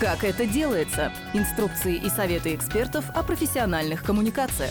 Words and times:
Как 0.00 0.22
это 0.22 0.46
делается? 0.46 1.12
Инструкции 1.34 1.96
и 1.96 2.08
советы 2.08 2.54
экспертов 2.54 3.10
о 3.16 3.24
профессиональных 3.24 4.04
коммуникациях. 4.04 4.70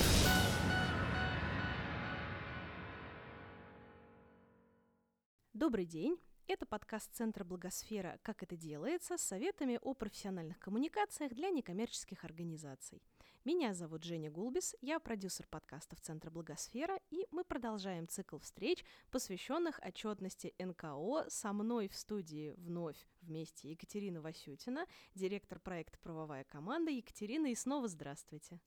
Добрый 5.51 5.85
день. 5.85 6.17
Это 6.47 6.65
подкаст 6.65 7.13
Центра 7.13 7.43
Благосфера 7.43 8.19
«Как 8.23 8.41
это 8.41 8.55
делается» 8.55 9.17
с 9.17 9.21
советами 9.21 9.77
о 9.81 9.95
профессиональных 9.95 10.59
коммуникациях 10.59 11.33
для 11.33 11.49
некоммерческих 11.49 12.23
организаций. 12.23 13.01
Меня 13.47 13.73
зовут 13.73 14.03
Женя 14.03 14.29
Гулбис, 14.29 14.75
я 14.81 14.99
продюсер 14.99 15.47
подкастов 15.47 16.01
Центра 16.01 16.29
Благосфера, 16.29 16.99
и 17.09 17.25
мы 17.31 17.45
продолжаем 17.45 18.05
цикл 18.05 18.39
встреч, 18.39 18.83
посвященных 19.09 19.79
отчетности 19.81 20.53
НКО. 20.59 21.29
Со 21.29 21.53
мной 21.53 21.87
в 21.87 21.95
студии 21.95 22.53
вновь 22.57 22.97
вместе 23.21 23.69
Екатерина 23.71 24.19
Васютина, 24.19 24.85
директор 25.15 25.59
проекта 25.61 25.97
«Правовая 25.99 26.43
команда». 26.43 26.91
Екатерина, 26.91 27.47
и 27.47 27.55
снова 27.55 27.87
здравствуйте. 27.87 28.59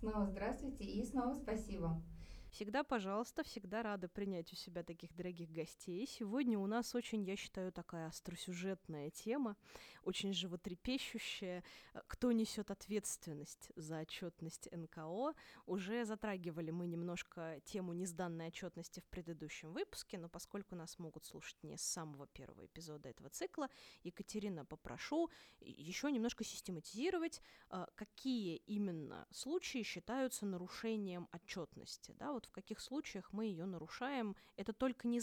Снова 0.00 0.26
здравствуйте 0.26 0.84
и 0.84 1.02
снова 1.02 1.32
спасибо. 1.32 2.02
Всегда, 2.50 2.84
пожалуйста, 2.84 3.42
всегда 3.42 3.82
рада 3.82 4.08
принять 4.08 4.52
у 4.52 4.56
себя 4.56 4.82
таких 4.82 5.14
дорогих 5.14 5.50
гостей. 5.50 6.06
Сегодня 6.06 6.58
у 6.58 6.66
нас 6.66 6.94
очень, 6.94 7.22
я 7.24 7.36
считаю, 7.36 7.72
такая 7.72 8.06
остросюжетная 8.06 9.10
тема, 9.10 9.56
очень 10.02 10.32
животрепещущая. 10.32 11.64
Кто 12.06 12.32
несет 12.32 12.70
ответственность 12.70 13.72
за 13.76 14.00
отчетность 14.00 14.68
НКО? 14.72 15.34
Уже 15.66 16.04
затрагивали 16.04 16.70
мы 16.70 16.86
немножко 16.86 17.60
тему 17.64 17.92
несданной 17.92 18.46
отчетности 18.48 19.00
в 19.00 19.04
предыдущем 19.08 19.72
выпуске, 19.72 20.16
но 20.16 20.28
поскольку 20.28 20.76
нас 20.76 20.98
могут 20.98 21.26
слушать 21.26 21.62
не 21.62 21.76
с 21.76 21.82
самого 21.82 22.26
первого 22.28 22.64
эпизода 22.66 23.08
этого 23.08 23.28
цикла, 23.28 23.68
Екатерина, 24.02 24.64
попрошу 24.64 25.28
еще 25.60 26.10
немножко 26.10 26.44
систематизировать, 26.44 27.42
а, 27.68 27.88
какие 27.96 28.56
именно 28.66 29.26
случаи 29.30 29.82
считаются 29.82 30.46
нарушением 30.46 31.28
отчетности. 31.32 32.14
Да, 32.18 32.32
вот 32.36 32.46
в 32.46 32.52
каких 32.52 32.80
случаях 32.80 33.32
мы 33.32 33.46
ее 33.46 33.64
нарушаем? 33.64 34.36
Это 34.56 34.72
только 34.72 35.08
не 35.08 35.20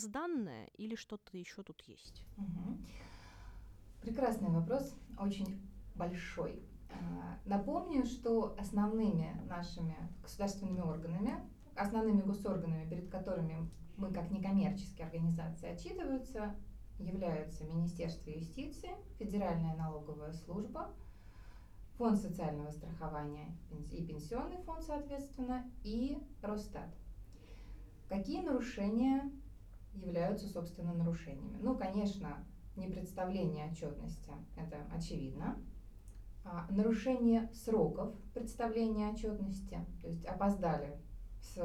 или 0.74 0.96
что-то 0.96 1.38
еще 1.38 1.62
тут 1.62 1.82
есть? 1.82 2.26
Угу. 2.38 2.78
Прекрасный 4.02 4.50
вопрос, 4.50 4.96
очень 5.20 5.62
большой. 5.96 6.64
А, 6.90 7.38
напомню, 7.46 8.06
что 8.06 8.56
основными 8.60 9.40
нашими 9.48 9.96
государственными 10.24 10.82
органами, 10.82 11.40
основными 11.76 12.22
госорганами, 12.22 12.90
перед 12.90 13.10
которыми 13.10 13.70
мы 13.96 14.12
как 14.12 14.32
некоммерческие 14.32 15.06
организации 15.06 15.70
отчитываются, 15.70 16.56
являются 16.98 17.64
Министерство 17.64 18.32
юстиции, 18.32 18.90
Федеральная 19.20 19.76
налоговая 19.76 20.34
служба, 20.34 20.92
Фонд 21.98 22.18
социального 22.18 22.72
страхования 22.72 23.56
и 23.92 24.06
пенсионный 24.06 24.62
фонд, 24.64 24.84
соответственно, 24.84 25.70
и 25.84 26.18
Росстат. 26.42 26.90
Какие 28.10 28.42
нарушения 28.42 29.32
являются, 29.94 30.48
собственно, 30.48 30.94
нарушениями? 30.94 31.58
Ну, 31.62 31.78
конечно, 31.78 32.46
непредставление 32.76 33.70
отчетности, 33.72 34.32
это 34.58 34.78
очевидно. 34.92 35.58
А, 36.46 36.68
нарушение 36.70 37.50
сроков 37.54 38.14
представления 38.34 39.10
отчетности, 39.10 39.80
то 40.02 40.08
есть 40.08 40.26
опоздали 40.26 41.00
с 41.42 41.58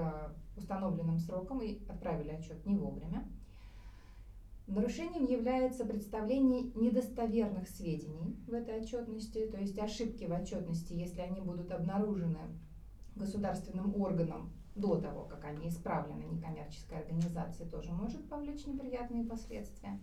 установленным 0.56 1.19
сроком 1.19 1.62
и 1.62 1.84
отправили 1.89 2.31
отчет 2.31 2.65
не 2.65 2.77
вовремя. 2.77 3.29
Нарушением 4.69 5.25
является 5.25 5.87
представление 5.87 6.71
недостоверных 6.75 7.67
сведений 7.71 8.37
в 8.47 8.53
этой 8.53 8.83
отчетности, 8.83 9.47
то 9.47 9.57
есть 9.57 9.79
ошибки 9.79 10.25
в 10.25 10.33
отчетности, 10.33 10.93
если 10.93 11.23
они 11.23 11.41
будут 11.41 11.73
обнаружены 11.73 12.39
государственным 13.17 13.99
органом 13.99 14.53
до 14.75 15.01
того, 15.01 15.25
как 15.25 15.47
они 15.47 15.69
исправлены 15.69 16.25
некоммерческой 16.25 16.99
организацией, 16.99 17.71
тоже 17.71 17.93
может 17.93 18.28
повлечь 18.28 18.67
неприятные 18.67 19.25
последствия. 19.25 19.99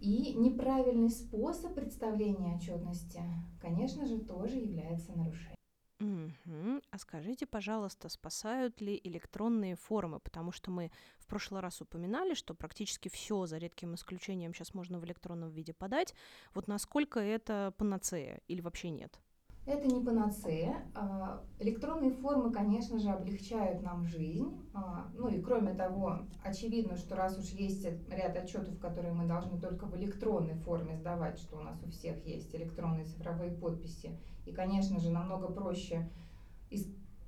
И 0.00 0.34
неправильный 0.34 1.08
способ 1.08 1.72
представления 1.72 2.56
отчетности, 2.56 3.22
конечно 3.60 4.06
же, 4.06 4.18
тоже 4.18 4.56
является 4.56 5.16
нарушением. 5.16 5.55
Угу. 5.98 6.82
А 6.90 6.98
скажите, 6.98 7.46
пожалуйста, 7.46 8.08
спасают 8.10 8.80
ли 8.82 9.00
электронные 9.02 9.76
формы? 9.76 10.20
Потому 10.20 10.52
что 10.52 10.70
мы 10.70 10.90
в 11.18 11.26
прошлый 11.26 11.62
раз 11.62 11.80
упоминали, 11.80 12.34
что 12.34 12.54
практически 12.54 13.08
все, 13.08 13.46
за 13.46 13.56
редким 13.56 13.94
исключением, 13.94 14.52
сейчас 14.52 14.74
можно 14.74 14.98
в 14.98 15.04
электронном 15.06 15.50
виде 15.50 15.72
подать. 15.72 16.14
Вот 16.54 16.68
насколько 16.68 17.18
это 17.20 17.72
панацея 17.78 18.40
или 18.46 18.60
вообще 18.60 18.90
нет? 18.90 19.18
Это 19.66 19.88
не 19.88 20.00
панацея. 20.00 20.86
А, 20.94 21.42
электронные 21.58 22.12
формы, 22.12 22.52
конечно 22.52 23.00
же, 23.00 23.10
облегчают 23.10 23.82
нам 23.82 24.04
жизнь. 24.06 24.56
А, 24.72 25.08
ну 25.14 25.26
и 25.26 25.40
кроме 25.40 25.74
того, 25.74 26.20
очевидно, 26.44 26.96
что 26.96 27.16
раз 27.16 27.36
уж 27.36 27.46
есть 27.46 27.84
ряд 27.84 28.36
отчетов, 28.36 28.78
которые 28.78 29.12
мы 29.12 29.26
должны 29.26 29.60
только 29.60 29.86
в 29.86 29.96
электронной 29.96 30.54
форме 30.54 30.94
сдавать, 30.94 31.40
что 31.40 31.56
у 31.56 31.62
нас 31.62 31.82
у 31.82 31.90
всех 31.90 32.24
есть 32.24 32.54
электронные 32.54 33.06
цифровые 33.06 33.50
подписи, 33.50 34.16
и, 34.46 34.52
конечно 34.52 35.00
же, 35.00 35.10
намного 35.10 35.48
проще 35.48 36.08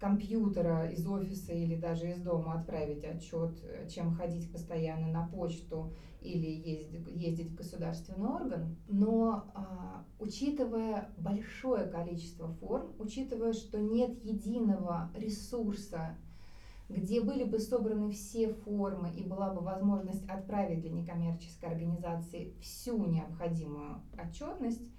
компьютера 0.01 0.89
из 0.91 1.07
офиса 1.07 1.53
или 1.53 1.77
даже 1.77 2.11
из 2.11 2.21
дома 2.21 2.61
отправить 2.61 3.05
отчет, 3.05 3.59
чем 3.89 4.15
ходить 4.15 4.51
постоянно 4.53 5.09
на 5.09 5.27
почту 5.27 5.93
или 6.21 6.47
ездить, 6.47 7.07
ездить 7.09 7.51
в 7.51 7.55
государственный 7.55 8.29
орган. 8.29 8.77
Но 8.89 9.51
а, 9.55 10.05
учитывая 10.19 11.11
большое 11.19 11.87
количество 11.87 12.49
форм, 12.49 12.93
учитывая, 12.99 13.53
что 13.53 13.79
нет 13.79 14.25
единого 14.25 15.11
ресурса, 15.15 16.17
где 16.89 17.21
были 17.21 17.45
бы 17.45 17.59
собраны 17.59 18.11
все 18.11 18.53
формы 18.53 19.11
и 19.11 19.23
была 19.23 19.53
бы 19.53 19.61
возможность 19.61 20.27
отправить 20.29 20.81
для 20.81 20.91
некоммерческой 20.91 21.71
организации 21.71 22.55
всю 22.61 23.05
необходимую 23.05 24.01
отчетность, 24.19 24.91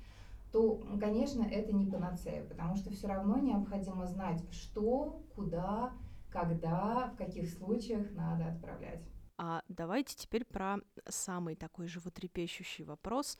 то, 0.51 0.75
конечно, 0.99 1.43
это 1.43 1.71
не 1.73 1.85
панацея, 1.85 2.43
потому 2.47 2.75
что 2.75 2.89
все 2.91 3.07
равно 3.07 3.37
необходимо 3.37 4.05
знать, 4.07 4.43
что, 4.51 5.23
куда, 5.35 5.93
когда, 6.31 7.11
в 7.13 7.17
каких 7.17 7.49
случаях 7.49 8.11
надо 8.13 8.47
отправлять. 8.47 9.03
А 9.37 9.63
давайте 9.67 10.15
теперь 10.15 10.43
про 10.43 10.77
самый 11.07 11.55
такой 11.55 11.87
животрепещущий 11.87 12.83
вопрос. 12.83 13.37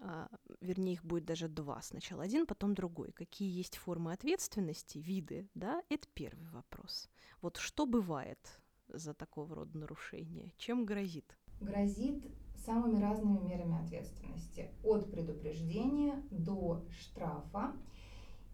А, 0.00 0.28
вернее, 0.60 0.94
их 0.94 1.04
будет 1.04 1.24
даже 1.24 1.48
два. 1.48 1.80
Сначала 1.82 2.22
один, 2.22 2.46
потом 2.46 2.74
другой. 2.74 3.12
Какие 3.12 3.56
есть 3.56 3.76
формы 3.76 4.12
ответственности, 4.12 4.98
виды, 4.98 5.48
да? 5.54 5.82
Это 5.88 6.08
первый 6.14 6.48
вопрос. 6.48 7.08
Вот 7.40 7.56
что 7.56 7.86
бывает 7.86 8.38
за 8.88 9.14
такого 9.14 9.54
рода 9.54 9.76
нарушение? 9.76 10.52
Чем 10.56 10.84
грозит? 10.84 11.36
грозит 11.60 12.24
самыми 12.68 13.00
разными 13.00 13.38
мерами 13.38 13.82
ответственности. 13.82 14.70
От 14.84 15.10
предупреждения 15.10 16.22
до 16.30 16.84
штрафа. 17.00 17.72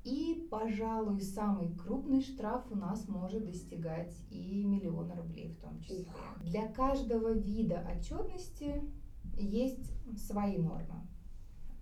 И, 0.05 0.47
пожалуй, 0.51 1.21
самый 1.23 1.75
крупный 1.75 2.23
штраф 2.23 2.65
у 2.71 2.77
нас 2.77 3.09
может 3.09 3.45
достигать 3.45 4.15
и 4.31 4.63
миллиона 4.65 5.17
рублей 5.17 5.49
в 5.49 5.57
том 5.57 5.81
числе. 5.81 6.07
Для 6.43 6.69
каждого 6.69 7.33
вида 7.33 7.85
отчетности 7.91 8.83
есть 9.37 9.91
свои 10.17 10.59
нормы. 10.59 11.09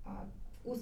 А, 0.05 0.27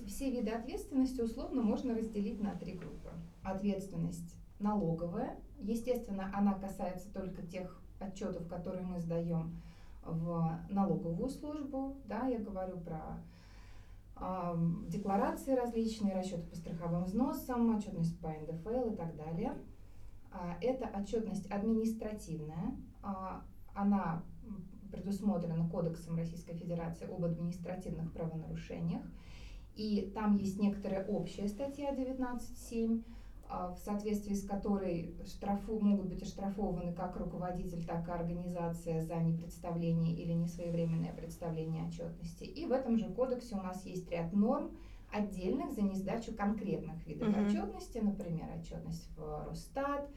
все 0.07 0.31
виды 0.31 0.51
ответственности 0.51 1.23
условно 1.23 1.63
можно 1.63 1.95
разделить 1.95 2.41
на 2.41 2.55
три 2.55 2.75
группы. 2.75 3.11
Ответственность 3.43 4.37
налоговая. 4.61 5.41
Естественно, 5.59 6.31
она 6.35 6.55
касается 6.55 7.11
только 7.13 7.43
тех 7.43 7.83
отчетов, 7.99 8.47
которые 8.49 8.85
мы 8.85 9.01
сдаем 9.01 9.61
в 10.03 10.61
налоговую 10.69 11.29
службу, 11.29 11.97
да, 12.07 12.27
я 12.27 12.39
говорю 12.39 12.79
про 12.81 13.23
э, 14.17 14.55
декларации 14.89 15.55
различные, 15.55 16.15
расчеты 16.15 16.47
по 16.49 16.57
страховым 16.57 17.05
взносам, 17.05 17.77
отчетность 17.77 18.19
по 18.21 18.29
НДФЛ 18.29 18.93
и 18.93 18.97
так 18.97 19.17
далее. 19.17 19.55
Э, 20.33 20.55
это 20.61 20.91
отчетность 20.99 21.51
административная, 21.51 22.77
э, 23.03 23.07
она 23.75 24.23
предусмотрена 24.91 25.69
Кодексом 25.69 26.17
Российской 26.17 26.55
Федерации 26.55 27.07
об 27.07 27.25
административных 27.25 28.13
правонарушениях, 28.13 29.03
и 29.75 30.11
там 30.15 30.37
есть 30.37 30.59
некоторая 30.59 31.07
общая 31.07 31.49
статья 31.49 31.95
19.7, 31.95 33.03
а, 33.03 33.20
в 33.51 33.79
соответствии 33.85 34.35
с 34.35 34.47
которой 34.47 35.15
штрафу, 35.27 35.81
могут 35.81 36.07
быть 36.07 36.23
оштрафованы 36.23 36.93
как 36.93 37.17
руководитель, 37.17 37.85
так 37.85 38.07
и 38.09 38.13
организация 38.13 39.03
за 39.03 39.17
непредставление 39.17 40.15
или 40.15 40.33
несвоевременное 40.33 41.13
представление 41.13 41.87
отчетности. 41.87 42.45
И 42.45 42.67
в 42.67 42.73
этом 42.73 42.97
же 42.97 43.09
кодексе 43.09 43.57
у 43.57 43.63
нас 43.63 43.85
есть 43.85 44.11
ряд 44.11 44.33
норм 44.33 44.71
отдельных 45.13 45.73
за 45.73 45.83
несдачу 45.83 46.33
конкретных 46.35 47.05
видов 47.07 47.29
uh-huh. 47.29 47.49
отчетности, 47.49 47.99
например, 47.99 48.47
отчетность 48.57 49.09
в 49.17 49.47
Росстат 49.49 50.09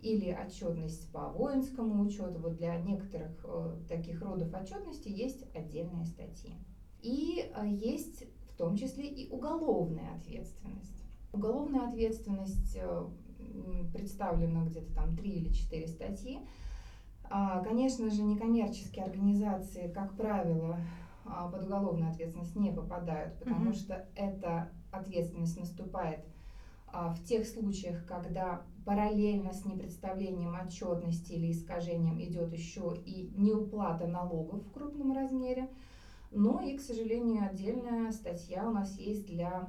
или 0.00 0.32
отчетность 0.32 1.10
по 1.12 1.28
воинскому 1.28 2.02
учету. 2.02 2.40
Вот 2.40 2.56
для 2.56 2.76
некоторых 2.80 3.30
э, 3.44 3.76
таких 3.88 4.20
родов 4.20 4.52
отчетности 4.52 5.08
есть 5.08 5.44
отдельные 5.54 6.04
статьи. 6.04 6.56
И 7.02 7.52
э, 7.54 7.66
есть 7.68 8.24
в 8.48 8.56
том 8.56 8.76
числе 8.76 9.06
и 9.06 9.30
уголовная 9.30 10.16
ответственность. 10.16 11.01
Уголовная 11.32 11.88
ответственность 11.88 12.76
э, 12.76 13.08
представлена 13.92 14.64
где-то 14.64 14.92
там 14.94 15.16
три 15.16 15.30
или 15.30 15.52
четыре 15.52 15.88
статьи. 15.88 16.40
А, 17.24 17.60
конечно 17.60 18.10
же, 18.10 18.22
некоммерческие 18.22 19.04
организации, 19.06 19.88
как 19.88 20.14
правило, 20.14 20.78
а, 21.24 21.48
под 21.48 21.64
уголовную 21.64 22.10
ответственность 22.10 22.56
не 22.56 22.70
попадают, 22.70 23.38
потому 23.38 23.70
mm-hmm. 23.70 23.76
что 23.76 24.06
эта 24.14 24.70
ответственность 24.90 25.58
наступает 25.58 26.20
а, 26.88 27.14
в 27.14 27.24
тех 27.24 27.46
случаях, 27.46 28.04
когда 28.06 28.62
параллельно 28.84 29.52
с 29.52 29.64
непредставлением 29.64 30.54
отчетности 30.54 31.32
или 31.32 31.52
искажением 31.52 32.20
идет 32.20 32.52
еще 32.52 32.94
и 33.06 33.32
неуплата 33.36 34.06
налогов 34.06 34.62
в 34.62 34.72
крупном 34.72 35.12
размере. 35.12 35.70
Но 36.30 36.60
и, 36.60 36.76
к 36.76 36.80
сожалению, 36.80 37.46
отдельная 37.46 38.10
статья 38.12 38.68
у 38.68 38.72
нас 38.72 38.98
есть 38.98 39.26
для 39.26 39.68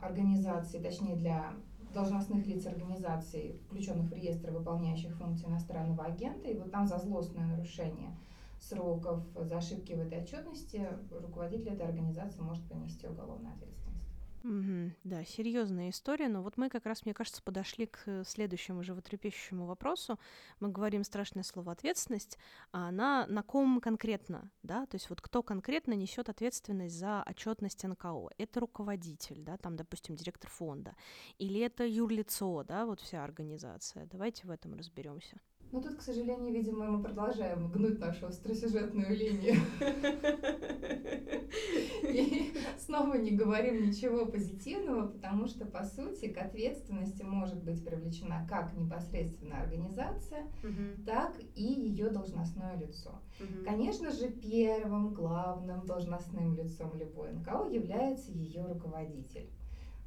организаций, 0.00 0.80
точнее 0.80 1.16
для 1.16 1.52
должностных 1.92 2.46
лиц 2.46 2.66
организаций, 2.66 3.60
включенных 3.66 4.10
в 4.10 4.14
реестр 4.14 4.50
выполняющих 4.50 5.14
функции 5.16 5.46
иностранного 5.46 6.04
агента. 6.04 6.48
И 6.48 6.58
вот 6.58 6.70
там 6.70 6.86
за 6.86 6.98
злостное 6.98 7.46
нарушение 7.46 8.16
сроков, 8.60 9.24
за 9.34 9.58
ошибки 9.58 9.92
в 9.92 10.00
этой 10.00 10.22
отчетности 10.22 10.88
руководитель 11.10 11.72
этой 11.72 11.86
организации 11.86 12.40
может 12.40 12.64
понести 12.68 13.06
уголовную 13.06 13.54
ответственность. 13.54 13.81
Мгм. 14.42 14.96
Да, 15.04 15.24
серьезная 15.24 15.90
история, 15.90 16.28
но 16.28 16.42
вот 16.42 16.56
мы 16.56 16.68
как 16.68 16.84
раз, 16.86 17.04
мне 17.04 17.14
кажется, 17.14 17.40
подошли 17.42 17.86
к 17.86 18.24
следующему 18.24 18.82
животрепещущему 18.82 19.66
вопросу. 19.66 20.18
Мы 20.58 20.68
говорим 20.68 21.04
страшное 21.04 21.44
слово 21.44 21.70
ответственность, 21.72 22.38
а 22.72 22.88
она 22.88 23.24
на 23.28 23.44
ком 23.44 23.80
конкретно, 23.80 24.50
да? 24.64 24.86
То 24.86 24.96
есть 24.96 25.08
вот 25.10 25.20
кто 25.20 25.44
конкретно 25.44 25.92
несет 25.92 26.28
ответственность 26.28 26.96
за 26.98 27.22
отчетность 27.24 27.84
НКО? 27.84 28.30
Это 28.36 28.58
руководитель, 28.58 29.42
да, 29.42 29.56
там, 29.58 29.76
допустим, 29.76 30.16
директор 30.16 30.50
фонда, 30.50 30.96
или 31.38 31.60
это 31.60 31.86
юрлицо, 31.86 32.64
да, 32.64 32.84
вот 32.84 33.00
вся 33.00 33.22
организация. 33.22 34.06
Давайте 34.06 34.48
в 34.48 34.50
этом 34.50 34.74
разберемся. 34.74 35.36
Ну 35.72 35.80
тут, 35.80 35.96
к 35.96 36.02
сожалению, 36.02 36.52
видимо, 36.52 36.84
мы 36.84 37.02
продолжаем 37.02 37.72
гнуть 37.72 37.98
нашу 37.98 38.26
остросюжетную 38.26 39.16
линию. 39.16 39.58
И 42.02 42.52
снова 42.78 43.14
не 43.14 43.30
говорим 43.30 43.86
ничего 43.86 44.26
позитивного, 44.26 45.06
потому 45.08 45.46
что, 45.46 45.64
по 45.64 45.82
сути, 45.84 46.28
к 46.28 46.36
ответственности 46.36 47.22
может 47.22 47.64
быть 47.64 47.82
привлечена 47.82 48.46
как 48.50 48.74
непосредственно 48.74 49.62
организация, 49.62 50.46
так 51.06 51.34
и 51.54 51.62
ее 51.62 52.10
должностное 52.10 52.76
лицо. 52.76 53.18
Конечно 53.64 54.10
же, 54.10 54.28
первым 54.28 55.14
главным 55.14 55.86
должностным 55.86 56.54
лицом 56.54 56.98
любой 56.98 57.32
НКО 57.32 57.68
является 57.70 58.30
ее 58.30 58.62
руководитель. 58.66 59.48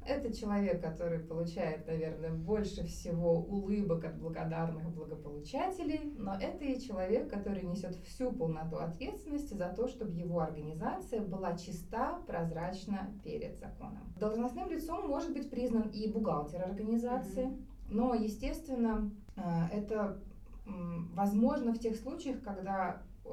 Это 0.06 0.32
человек, 0.32 0.80
который 0.80 1.18
получает, 1.18 1.86
наверное, 1.86 2.30
больше 2.30 2.84
всего 2.84 3.40
улыбок 3.40 4.04
от 4.04 4.18
благодарных 4.18 4.94
благополучателей, 4.94 6.14
но 6.16 6.34
это 6.34 6.64
и 6.64 6.80
человек, 6.80 7.28
который 7.28 7.62
несет 7.64 7.96
всю 8.04 8.32
полноту 8.32 8.76
ответственности 8.76 9.54
за 9.54 9.68
то, 9.70 9.88
чтобы 9.88 10.12
его 10.12 10.40
организация 10.40 11.22
была 11.22 11.56
чиста, 11.56 12.20
прозрачна 12.26 13.12
перед 13.24 13.58
законом. 13.58 14.12
Должностным 14.18 14.70
лицом 14.70 15.08
может 15.08 15.32
быть 15.32 15.50
признан 15.50 15.90
и 15.90 16.10
бухгалтер 16.10 16.62
организации, 16.62 17.56
но, 17.88 18.14
естественно, 18.14 19.10
э, 19.36 19.40
это 19.72 20.20
возможно 20.66 21.72
в 21.72 21.78
тех 21.78 21.96
случаях, 21.96 22.42
когда 22.42 23.02
э, 23.24 23.28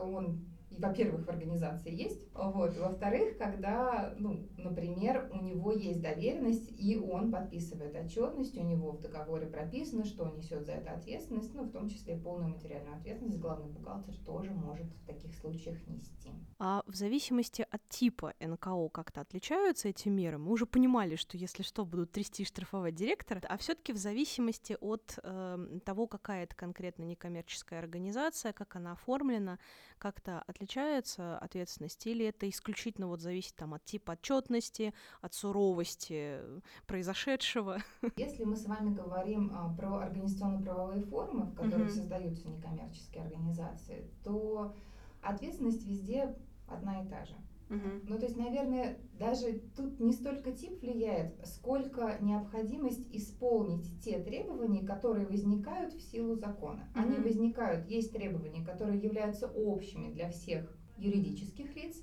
он 0.00 0.44
во-первых, 0.70 1.26
в 1.26 1.28
организации 1.28 1.94
есть, 1.94 2.20
вот, 2.34 2.76
во-вторых, 2.76 3.38
когда, 3.38 4.14
ну, 4.18 4.48
например, 4.58 5.30
у 5.32 5.42
него 5.42 5.72
есть 5.72 6.00
доверенность, 6.00 6.72
и 6.78 6.98
он 6.98 7.30
подписывает 7.30 7.94
отчетность, 7.94 8.56
у 8.56 8.62
него 8.62 8.92
в 8.92 9.00
договоре 9.00 9.46
прописано, 9.46 10.04
что 10.04 10.24
он 10.24 10.36
несет 10.36 10.66
за 10.66 10.72
это 10.72 10.92
ответственность, 10.92 11.54
ну, 11.54 11.64
в 11.64 11.70
том 11.70 11.88
числе 11.88 12.16
полную 12.16 12.50
материальную 12.50 12.96
ответственность 12.96 13.38
главный 13.38 13.68
бухгалтер 13.68 14.16
тоже 14.24 14.50
может 14.50 14.86
в 14.86 15.06
таких 15.06 15.34
случаях 15.34 15.86
нести. 15.86 16.30
А 16.58 16.82
в 16.86 16.94
зависимости 16.94 17.66
от 17.70 17.86
типа 17.88 18.34
НКО 18.40 18.88
как-то 18.88 19.20
отличаются 19.20 19.88
эти 19.88 20.08
меры? 20.08 20.38
Мы 20.38 20.52
уже 20.52 20.66
понимали, 20.66 21.16
что 21.16 21.36
если 21.36 21.62
что, 21.62 21.84
будут 21.84 22.12
трясти 22.12 22.42
и 22.42 22.46
штрафовать 22.46 22.94
директора, 22.94 23.40
а 23.48 23.56
все 23.58 23.74
таки 23.74 23.92
в 23.92 23.98
зависимости 23.98 24.76
от 24.80 25.18
э, 25.22 25.78
того, 25.84 26.06
какая 26.06 26.44
это 26.44 26.56
конкретно 26.56 27.04
некоммерческая 27.04 27.80
организация, 27.80 28.52
как 28.52 28.76
она 28.76 28.92
оформлена, 28.92 29.58
как-то 29.98 30.42
отличается 30.46 31.38
ответственность, 31.38 32.06
или 32.06 32.26
это 32.26 32.48
исключительно 32.48 33.08
вот 33.08 33.20
зависит 33.20 33.54
там 33.56 33.74
от 33.74 33.84
типа 33.84 34.12
отчетности, 34.12 34.94
от 35.20 35.34
суровости 35.34 36.40
произошедшего? 36.86 37.78
Если 38.16 38.44
мы 38.44 38.56
с 38.56 38.66
вами 38.66 38.94
говорим 38.94 39.52
а, 39.54 39.74
про 39.74 39.98
организационно-правовые 39.98 41.02
формы, 41.02 41.46
в 41.46 41.54
которых 41.54 41.88
mm-hmm. 41.88 41.94
создаются 41.94 42.48
некоммерческие 42.48 43.24
организации, 43.24 44.10
то 44.22 44.74
ответственность 45.22 45.86
везде 45.86 46.34
одна 46.68 47.02
и 47.02 47.08
та 47.08 47.24
же. 47.24 47.34
Угу. 47.68 48.08
Ну, 48.08 48.18
то 48.18 48.26
есть, 48.26 48.36
наверное, 48.36 48.98
даже 49.18 49.60
тут 49.76 49.98
не 49.98 50.12
столько 50.12 50.52
тип 50.52 50.80
влияет, 50.80 51.34
сколько 51.46 52.16
необходимость 52.20 53.08
исполнить 53.12 54.00
те 54.02 54.20
требования, 54.20 54.86
которые 54.86 55.26
возникают 55.26 55.92
в 55.94 56.00
силу 56.00 56.36
закона. 56.36 56.88
Угу. 56.94 57.02
Они 57.02 57.16
возникают, 57.16 57.88
есть 57.90 58.12
требования, 58.12 58.64
которые 58.64 59.00
являются 59.00 59.48
общими 59.48 60.12
для 60.12 60.30
всех 60.30 60.76
юридических 60.96 61.74
лиц, 61.74 62.02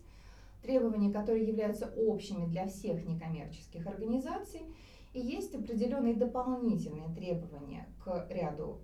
требования, 0.61 1.11
которые 1.11 1.47
являются 1.47 1.93
общими 1.95 2.45
для 2.47 2.67
всех 2.67 3.05
некоммерческих 3.05 3.85
организаций, 3.87 4.61
и 5.13 5.19
есть 5.19 5.53
определенные 5.53 6.15
дополнительные 6.15 7.13
требования 7.13 7.87
к 8.03 8.27
ряду 8.29 8.79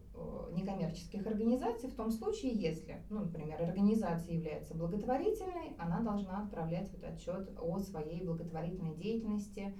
некоммерческих 0.51 1.25
организаций 1.25 1.89
в 1.89 1.95
том 1.95 2.11
случае, 2.11 2.53
если, 2.53 3.01
ну, 3.09 3.21
например, 3.21 3.61
организация 3.61 4.33
является 4.35 4.73
благотворительной, 4.75 5.75
она 5.77 6.01
должна 6.01 6.43
отправлять 6.43 6.91
вот 6.91 7.03
отчет 7.03 7.49
о 7.59 7.79
своей 7.79 8.23
благотворительной 8.23 8.95
деятельности. 8.95 9.73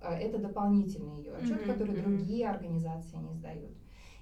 Э, 0.00 0.14
это 0.14 0.38
дополнительный 0.38 1.18
ее 1.18 1.34
отчет, 1.34 1.62
mm-hmm. 1.62 1.72
который 1.72 1.96
другие 2.00 2.48
организации 2.48 3.16
не 3.16 3.34
сдают. 3.34 3.76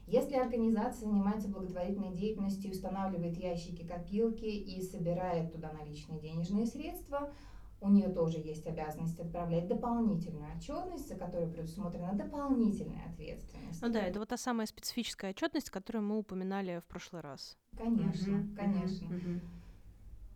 Если 0.07 0.37
организация 0.37 1.09
занимается 1.09 1.49
благотворительной 1.49 2.15
деятельностью, 2.15 2.71
устанавливает 2.71 3.39
ящики 3.39 3.87
копилки 3.87 4.45
и 4.45 4.83
собирает 4.83 5.53
туда 5.53 5.73
наличные 5.73 6.21
денежные 6.21 6.67
средства, 6.67 7.33
у 7.85 7.91
нее 7.91 8.09
тоже 8.09 8.39
есть 8.39 8.67
обязанность 8.67 9.21
отправлять 9.21 9.69
дополнительную 9.69 10.57
отчетность, 10.57 11.07
за 11.07 11.17
которую 11.17 11.53
предусмотрена 11.53 12.15
дополнительная 12.15 13.11
ответственность. 13.13 13.83
Ну 13.83 13.91
да, 13.91 14.01
это 14.01 14.19
вот 14.19 14.29
та 14.29 14.37
самая 14.37 14.67
специфическая 14.67 15.31
отчетность, 15.31 15.71
которую 15.71 16.05
мы 16.05 16.19
упоминали 16.19 16.81
в 16.81 16.87
прошлый 16.87 17.21
раз. 17.21 17.57
Конечно, 17.77 18.39
угу, 18.39 18.57
конечно. 18.57 19.07
Угу. 19.07 19.41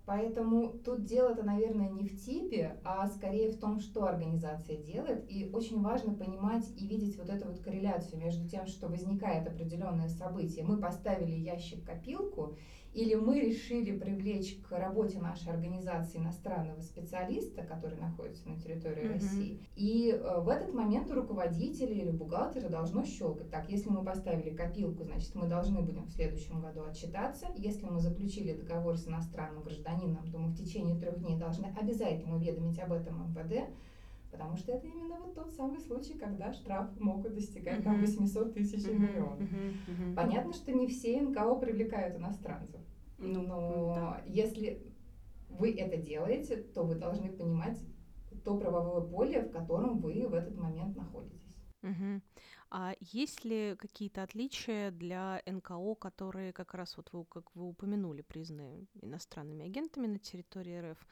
Поэтому 0.05 0.71
тут 0.85 1.05
дело-то, 1.05 1.43
наверное, 1.43 1.91
не 1.91 2.07
в 2.07 2.19
типе, 2.19 2.81
а 2.83 3.07
скорее 3.09 3.51
в 3.51 3.59
том, 3.59 3.79
что 3.79 4.07
организация 4.07 4.79
делает. 4.79 5.31
И 5.31 5.51
очень 5.53 5.83
важно 5.83 6.15
понимать 6.15 6.65
и 6.79 6.87
видеть 6.87 7.19
вот 7.19 7.29
эту 7.29 7.49
вот 7.49 7.61
корреляцию 7.61 8.19
между 8.19 8.49
тем, 8.49 8.67
что 8.67 8.89
возникает 8.89 9.47
определенное 9.47 10.09
событие. 10.09 10.65
Мы 10.65 10.79
поставили 10.79 11.33
ящик-копилку, 11.33 12.57
или 12.99 13.15
мы 13.15 13.41
решили 13.41 13.97
привлечь 13.97 14.59
к 14.69 14.77
работе 14.77 15.21
нашей 15.21 15.53
организации 15.53 16.19
иностранного 16.19 16.81
специалиста, 16.81 17.63
который 17.63 17.97
находится 17.97 18.49
на 18.49 18.59
территории 18.59 19.05
mm-hmm. 19.05 19.13
России. 19.13 19.61
И 19.77 20.11
э, 20.11 20.41
в 20.41 20.49
этот 20.49 20.75
момент 20.75 21.09
у 21.13 21.15
руководителя 21.15 21.93
или 21.93 22.11
бухгалтера 22.11 22.69
должно 22.69 23.05
щелкать. 23.05 23.51
Так, 23.51 23.71
если 23.71 23.89
мы 23.89 24.03
поставили 24.03 24.51
копилку, 24.51 25.05
значит, 25.05 25.33
мы 25.37 25.47
должны 25.47 25.81
будем 25.81 26.07
в 26.07 26.11
следующем 26.11 26.61
году 26.61 26.83
отчитаться. 26.83 27.47
Если 27.55 27.87
мы 27.87 28.01
заключили 28.01 28.53
договор 28.53 28.97
с 28.97 29.07
иностранным 29.07 29.63
гражданином, 29.63 30.29
то 30.33 30.39
мы 30.39 30.49
в 30.49 30.57
течение 30.57 30.99
трех 30.99 31.21
дней 31.21 31.39
должны 31.39 31.67
обязательно 31.81 32.35
уведомить 32.35 32.81
об 32.81 32.93
этом 32.93 33.31
МВД. 33.31 33.71
Потому 34.33 34.57
что 34.57 34.73
это 34.73 34.87
именно 34.87 35.17
вот 35.21 35.35
тот 35.37 35.53
самый 35.53 35.81
случай, 35.81 36.15
когда 36.15 36.53
штраф 36.53 36.89
могут 36.99 37.35
достигать 37.35 37.85
там 37.85 38.01
800 38.01 38.55
тысяч 38.55 38.85
uh-huh. 38.85 38.99
миллионов. 38.99 39.49
Понятно, 40.17 40.53
что 40.53 40.73
не 40.73 40.89
все 40.89 41.21
НКО 41.23 41.55
привлекают 41.55 42.17
иностранцев. 42.17 42.81
Ну, 43.19 43.43
Но 43.43 43.95
да. 43.95 44.23
если 44.27 44.83
вы 45.49 45.73
это 45.73 45.97
делаете, 45.97 46.57
то 46.57 46.85
вы 46.85 46.95
должны 46.95 47.31
понимать 47.31 47.79
то 48.45 48.57
правовое 48.57 49.03
поле, 49.03 49.43
в 49.43 49.51
котором 49.51 49.99
вы 49.99 50.27
в 50.27 50.35
этот 50.35 50.57
момент 50.57 50.97
находитесь. 50.97 51.39
Угу. 51.83 52.21
А 52.71 52.95
есть 53.01 53.45
ли 53.45 53.77
какие-то 53.77 54.23
отличия 54.23 54.91
для 54.91 55.43
НКО, 55.47 55.95
которые 55.95 56.53
как 56.53 56.75
раз 56.75 56.97
вот 56.97 57.13
вы, 57.13 57.25
как 57.25 57.55
вы 57.55 57.69
упомянули, 57.69 58.23
признаны 58.23 58.87
иностранными 59.01 59.67
агентами 59.67 60.07
на 60.07 60.19
территории 60.19 60.93
РФ, 60.93 61.07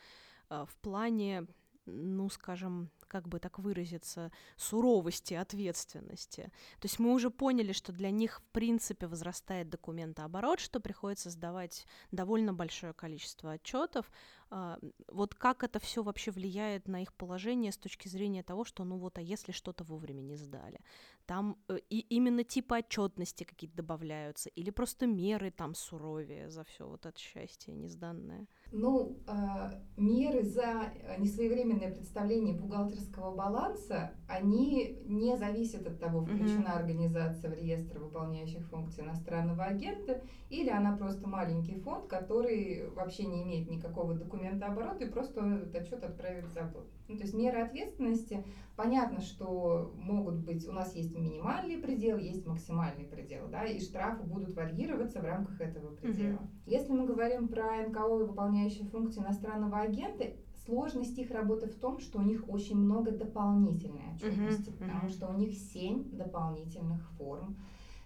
а, 0.49 0.67
в 0.67 0.77
плане 0.77 1.47
ну, 1.87 2.29
скажем, 2.29 2.91
как 3.09 3.29
бы 3.29 3.39
так 3.39 3.59
выразиться, 3.59 4.33
суровости 4.57 5.35
ответственности. 5.35 6.53
То 6.81 6.87
есть 6.87 6.99
мы 6.99 7.13
уже 7.13 7.31
поняли, 7.31 7.73
что 7.73 7.93
для 7.93 8.11
них, 8.11 8.41
в 8.41 8.53
принципе, 8.53 9.07
возрастает 9.07 9.71
документооборот, 9.71 10.61
что 10.61 10.81
приходится 10.81 11.31
сдавать 11.31 11.87
довольно 12.11 12.53
большое 12.53 12.93
количество 12.93 13.53
отчетов. 13.53 14.11
А, 14.49 14.79
вот 15.09 15.35
как 15.35 15.65
это 15.65 15.81
все 15.81 16.03
вообще 16.03 16.31
влияет 16.31 16.87
на 16.87 17.03
их 17.03 17.13
положение 17.13 17.73
с 17.73 17.77
точки 17.77 18.07
зрения 18.07 18.45
того, 18.45 18.65
что 18.65 18.85
ну 18.85 18.97
вот, 18.97 19.19
а 19.19 19.21
если 19.21 19.51
что-то 19.51 19.83
вовремя 19.83 20.21
не 20.21 20.37
сдали? 20.37 20.81
Там 21.27 21.57
э, 21.69 21.79
и 21.91 22.01
именно 22.01 22.45
типы 22.45 22.77
отчетности 22.79 23.43
какие-то 23.43 23.79
добавляются, 23.79 24.49
или 24.51 24.71
просто 24.71 25.07
меры 25.09 25.51
там 25.51 25.75
суровее 25.75 26.49
за 26.49 26.63
все 26.63 26.87
вот 26.87 27.07
это 27.07 27.19
счастье 27.19 27.75
несданное? 27.75 28.47
Ну, 28.71 29.19
э, 29.27 29.81
меры 29.97 30.45
за 30.45 30.93
несвоевременное 31.19 31.93
представление 31.93 32.55
бухгалтерского 32.55 33.35
баланса, 33.35 34.13
они 34.29 35.01
не 35.07 35.37
зависят 35.37 35.89
от 35.89 35.99
того, 35.99 36.25
включена 36.25 36.69
mm-hmm. 36.69 36.79
организация 36.79 37.51
в 37.51 37.55
реестр 37.55 37.99
выполняющих 37.99 38.65
функции 38.69 39.03
иностранного 39.03 39.65
агента, 39.65 40.23
или 40.51 40.71
она 40.71 40.97
просто 40.97 41.29
маленький 41.29 41.81
фонд, 41.81 42.07
который 42.07 42.89
вообще 42.91 43.25
не 43.25 43.43
имеет 43.43 43.69
никакого 43.69 44.15
документа 44.15 44.36
оборота 44.63 45.05
и 45.05 45.11
просто 45.11 45.41
этот 45.41 45.75
отчет 45.75 46.03
отправит 46.05 46.45
в 46.45 46.53
забыл. 46.53 46.85
Ну, 47.09 47.17
то 47.17 47.23
есть 47.23 47.35
меры 47.35 47.61
ответственности, 47.61 48.45
понятно, 48.77 49.21
что 49.21 49.93
могут 49.97 50.37
быть, 50.37 50.67
у 50.67 50.73
нас 50.73 50.95
есть 50.95 51.15
минимальный 51.15 51.79
предел, 51.79 52.19
есть 52.19 52.47
максимальный 52.47 53.05
предел, 53.05 53.49
да, 53.49 53.65
и 53.65 53.81
штрафы 53.81 54.25
будут 54.25 54.55
варьироваться 54.55 55.21
в 55.21 55.25
рамках 55.25 55.61
этого 55.61 55.95
предела. 55.95 56.39
Mm-hmm. 56.39 56.49
Если 56.67 56.93
мы 56.93 57.07
говорим 57.07 57.49
про 57.49 57.87
НКО 57.87 58.21
и 58.21 58.27
выполняющие 58.27 58.87
функции 58.89 59.21
иностранного 59.21 59.81
агента, 59.81 60.25
сложность 60.65 61.17
их 61.19 61.31
работы 61.31 61.69
в 61.69 61.77
том, 61.77 62.01
что 62.01 62.19
у 62.19 62.23
них 62.23 62.49
очень 62.49 62.77
много 62.77 63.13
дополнительной 63.13 64.15
отчетности, 64.15 64.71
mm-hmm. 64.71 64.79
потому 64.79 65.09
что 65.09 65.29
у 65.29 65.35
них 65.35 65.55
семь 65.55 66.11
дополнительных 66.11 67.09
форм, 67.13 67.57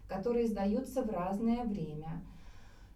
которые 0.08 0.46
сдаются 0.46 1.02
в 1.02 1.10
разное 1.10 1.64
время. 1.64 2.22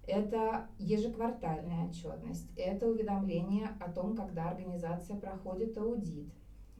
Это 0.07 0.69
ежеквартальная 0.79 1.89
отчетность, 1.89 2.51
это 2.57 2.87
уведомление 2.87 3.69
о 3.81 3.91
том, 3.91 4.15
когда 4.15 4.51
организация 4.51 5.17
проходит 5.17 5.79
аудит, 5.79 6.31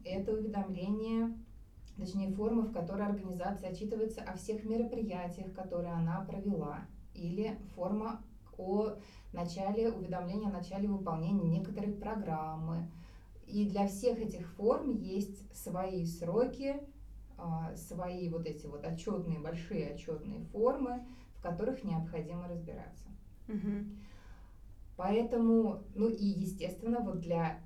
это 0.05 0.33
уведомление, 0.33 1.35
точнее 1.97 2.31
форма, 2.33 2.63
в 2.63 2.73
которой 2.73 3.07
организация 3.07 3.71
отчитывается 3.71 4.21
о 4.23 4.37
всех 4.37 4.65
мероприятиях, 4.65 5.55
которые 5.55 5.95
она 5.95 6.21
провела, 6.21 6.87
или 7.15 7.59
форма 7.75 8.23
о 8.59 8.97
начале 9.33 9.91
уведомления 9.91 10.49
о 10.49 10.53
начале 10.53 10.89
выполнения 10.89 11.59
некоторой 11.59 11.93
программы. 11.93 12.91
И 13.47 13.69
для 13.69 13.87
всех 13.87 14.19
этих 14.19 14.47
форм 14.53 14.91
есть 14.91 15.55
свои 15.55 16.07
сроки, 16.07 16.77
а, 17.37 17.75
свои 17.77 18.29
вот 18.29 18.47
эти 18.47 18.67
вот 18.67 18.87
отчетные, 18.87 19.39
большие 19.39 19.95
отчетные 19.95 20.41
формы, 20.53 21.05
в 21.37 21.43
которых 21.43 21.85
необходимо 21.85 22.49
разбираться. 22.49 23.04
Угу. 23.49 23.87
Поэтому, 24.97 25.83
ну 25.95 26.09
и 26.09 26.25
естественно, 26.25 27.01
вот 27.01 27.21
для 27.21 27.61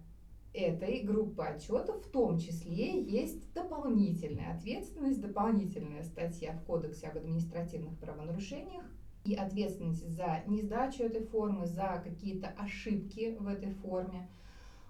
этой 0.54 1.02
группы 1.02 1.42
отчетов 1.44 2.04
в 2.04 2.11
том 2.11 2.38
числе 2.38 3.02
есть 3.02 3.52
дополнительная 3.52 4.54
ответственность, 4.54 5.20
дополнительная 5.20 6.02
статья 6.04 6.54
в 6.54 6.64
Кодексе 6.64 7.08
об 7.08 7.18
административных 7.18 7.99
правонарушениях 7.99 8.85
и 9.25 9.35
ответственность 9.35 10.08
за 10.08 10.42
несдачу 10.47 11.02
этой 11.02 11.23
формы, 11.23 11.66
за 11.66 12.00
какие-то 12.02 12.49
ошибки 12.49 13.37
в 13.38 13.47
этой 13.47 13.73
форме 13.75 14.28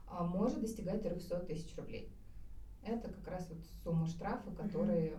а, 0.07 0.25
может 0.25 0.61
достигать 0.61 1.03
300 1.03 1.41
тысяч 1.41 1.77
рублей. 1.77 2.13
Это 2.85 3.11
как 3.11 3.27
раз 3.27 3.49
вот 3.51 3.59
сумма 3.83 4.07
штрафа, 4.07 4.51
который 4.53 5.13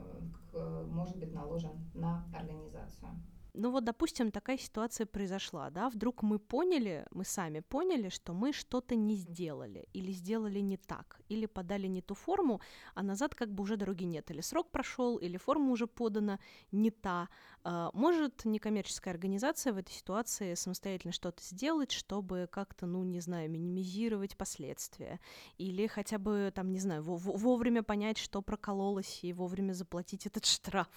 mm-hmm. 0.53 0.87
может 0.87 1.17
быть 1.17 1.33
наложен 1.33 1.71
на 1.93 2.25
организацию. 2.33 3.09
Ну 3.53 3.71
вот, 3.71 3.83
допустим, 3.83 4.31
такая 4.31 4.57
ситуация 4.57 5.05
произошла, 5.05 5.69
да, 5.69 5.89
вдруг 5.89 6.23
мы 6.23 6.39
поняли, 6.39 7.05
мы 7.11 7.25
сами 7.25 7.61
поняли, 7.61 8.09
что 8.09 8.33
мы 8.33 8.53
что-то 8.53 8.95
не 8.95 9.15
сделали, 9.15 9.87
или 9.93 10.11
сделали 10.11 10.59
не 10.59 10.77
так, 10.77 11.19
или 11.29 11.45
подали 11.47 11.87
не 11.87 12.01
ту 12.01 12.13
форму, 12.13 12.61
а 12.93 13.03
назад 13.03 13.35
как 13.35 13.51
бы 13.51 13.63
уже 13.63 13.75
дороги 13.75 14.03
нет, 14.03 14.29
или 14.31 14.41
срок 14.41 14.71
прошел, 14.71 15.17
или 15.17 15.37
форма 15.37 15.71
уже 15.71 15.87
подана 15.87 16.39
не 16.71 16.91
та. 16.91 17.29
А, 17.63 17.89
может 17.93 18.45
некоммерческая 18.45 19.13
организация 19.13 19.73
в 19.73 19.77
этой 19.77 19.91
ситуации 19.91 20.53
самостоятельно 20.53 21.11
что-то 21.11 21.43
сделать, 21.43 21.91
чтобы 21.91 22.47
как-то, 22.51 22.85
ну, 22.85 23.03
не 23.03 23.19
знаю, 23.19 23.49
минимизировать 23.49 24.37
последствия, 24.37 25.19
или 25.57 25.87
хотя 25.87 26.19
бы, 26.19 26.51
там, 26.53 26.71
не 26.71 26.79
знаю, 26.79 27.01
вовремя 27.03 27.81
понять, 27.83 28.17
что 28.17 28.41
прокололось, 28.41 29.19
и 29.23 29.33
вовремя 29.33 29.73
заплатить 29.73 30.27
этот 30.27 30.45
штраф. 30.45 30.87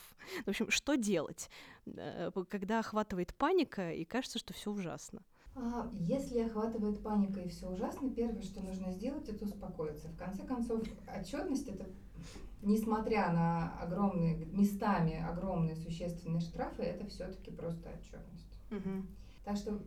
В 0.44 0.48
общем, 0.48 0.70
что 0.70 0.96
делать? 0.96 1.48
Когда 2.48 2.80
охватывает 2.80 3.34
паника 3.34 3.92
и 3.92 4.04
кажется, 4.04 4.38
что 4.38 4.52
все 4.52 4.70
ужасно? 4.70 5.22
А, 5.54 5.90
если 6.00 6.40
охватывает 6.40 7.02
паника 7.02 7.40
и 7.40 7.48
все 7.48 7.68
ужасно, 7.68 8.10
первое, 8.10 8.42
что 8.42 8.62
нужно 8.62 8.90
сделать, 8.92 9.28
это 9.28 9.44
успокоиться. 9.44 10.08
В 10.08 10.16
конце 10.16 10.44
концов, 10.44 10.82
отчетность 11.14 11.68
это, 11.68 11.86
несмотря 12.62 13.32
на 13.32 13.78
огромные 13.80 14.46
местами 14.46 15.22
огромные 15.22 15.76
существенные 15.76 16.40
штрафы, 16.40 16.82
это 16.82 17.06
все-таки 17.06 17.50
просто 17.50 17.90
отчетность. 17.90 18.58
Угу. 18.70 19.06
Так 19.44 19.56
что 19.56 19.78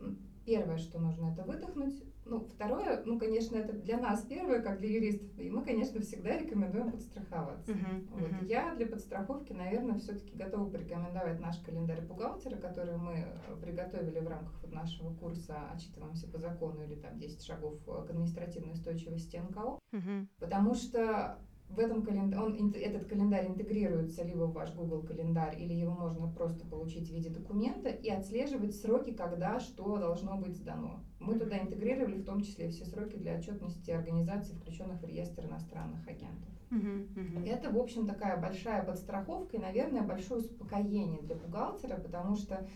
первое, 0.44 0.78
что 0.78 1.00
нужно, 1.00 1.32
это 1.32 1.42
выдохнуть. 1.42 2.04
Ну, 2.28 2.40
второе, 2.40 3.02
ну, 3.04 3.18
конечно, 3.18 3.56
это 3.56 3.72
для 3.72 3.98
нас 3.98 4.22
первое, 4.22 4.60
как 4.60 4.78
для 4.78 4.90
юристов, 4.90 5.38
и 5.38 5.48
мы, 5.48 5.64
конечно, 5.64 6.00
всегда 6.00 6.36
рекомендуем 6.36 6.90
подстраховаться. 6.90 7.72
Uh-huh, 7.72 8.08
вот. 8.10 8.30
uh-huh. 8.30 8.46
Я 8.46 8.74
для 8.74 8.86
подстраховки, 8.86 9.52
наверное, 9.52 9.98
все-таки 9.98 10.36
готова 10.36 10.68
порекомендовать 10.68 11.38
наш 11.38 11.58
календарь 11.60 12.00
бухгалтера, 12.02 12.56
который 12.56 12.96
мы 12.96 13.12
э, 13.14 13.56
приготовили 13.62 14.18
в 14.18 14.28
рамках 14.28 14.60
вот 14.60 14.72
нашего 14.72 15.14
курса 15.14 15.70
«Отчитываемся 15.72 16.28
по 16.28 16.38
закону» 16.38 16.82
или 16.82 16.96
там 16.96 17.16
10 17.16 17.44
шагов 17.44 17.78
к 17.84 18.10
административной 18.10 18.72
устойчивости 18.72 19.36
НКО, 19.36 19.78
uh-huh. 19.92 20.26
потому 20.40 20.74
что 20.74 21.38
в 21.68 21.78
этом 21.78 22.02
календаре, 22.02 22.42
он, 22.42 22.72
этот 22.72 23.06
календарь 23.06 23.48
интегрируется 23.48 24.22
либо 24.24 24.44
в 24.44 24.52
ваш 24.52 24.72
Google 24.74 25.02
календарь, 25.02 25.60
или 25.60 25.74
его 25.74 25.92
можно 25.92 26.28
просто 26.28 26.66
получить 26.66 27.08
в 27.08 27.12
виде 27.12 27.28
документа 27.28 27.88
и 27.88 28.08
отслеживать 28.08 28.74
сроки, 28.74 29.12
когда 29.12 29.60
что 29.60 29.98
должно 29.98 30.36
быть 30.36 30.56
сдано. 30.56 31.00
Мы 31.20 31.38
туда 31.38 31.58
интегрировали 31.58 32.18
в 32.18 32.24
том 32.24 32.40
числе 32.40 32.68
все 32.68 32.84
сроки 32.84 33.16
для 33.16 33.36
отчетности 33.36 33.90
организаций, 33.90 34.54
включенных 34.54 35.00
в 35.02 35.06
реестр 35.06 35.46
иностранных 35.46 36.06
агентов. 36.06 36.48
Uh-huh, 36.70 37.06
uh-huh. 37.14 37.48
Это, 37.48 37.70
в 37.70 37.78
общем, 37.78 38.06
такая 38.06 38.40
большая 38.40 38.82
подстраховка 38.82 39.56
и, 39.56 39.60
наверное, 39.60 40.02
большое 40.02 40.40
успокоение 40.40 41.22
для 41.22 41.36
бухгалтера, 41.36 41.96
потому 41.96 42.36
что 42.36 42.66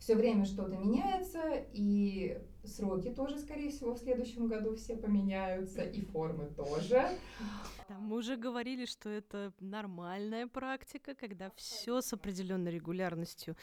все 0.00 0.16
время 0.16 0.46
что-то 0.46 0.76
меняется, 0.76 1.40
и 1.72 2.42
сроки 2.64 3.10
тоже, 3.10 3.38
скорее 3.38 3.70
всего, 3.70 3.94
в 3.94 3.98
следующем 3.98 4.48
году 4.48 4.74
все 4.74 4.96
поменяются, 4.96 5.82
и 5.82 6.00
формы 6.00 6.46
тоже. 6.56 7.06
Да, 7.88 7.98
мы 7.98 8.16
уже 8.16 8.36
говорили, 8.36 8.86
что 8.86 9.10
это 9.10 9.52
нормальная 9.60 10.46
практика, 10.46 11.14
когда 11.14 11.50
все 11.54 12.00
с 12.00 12.12
определенной 12.12 12.72
регулярностью 12.72 13.56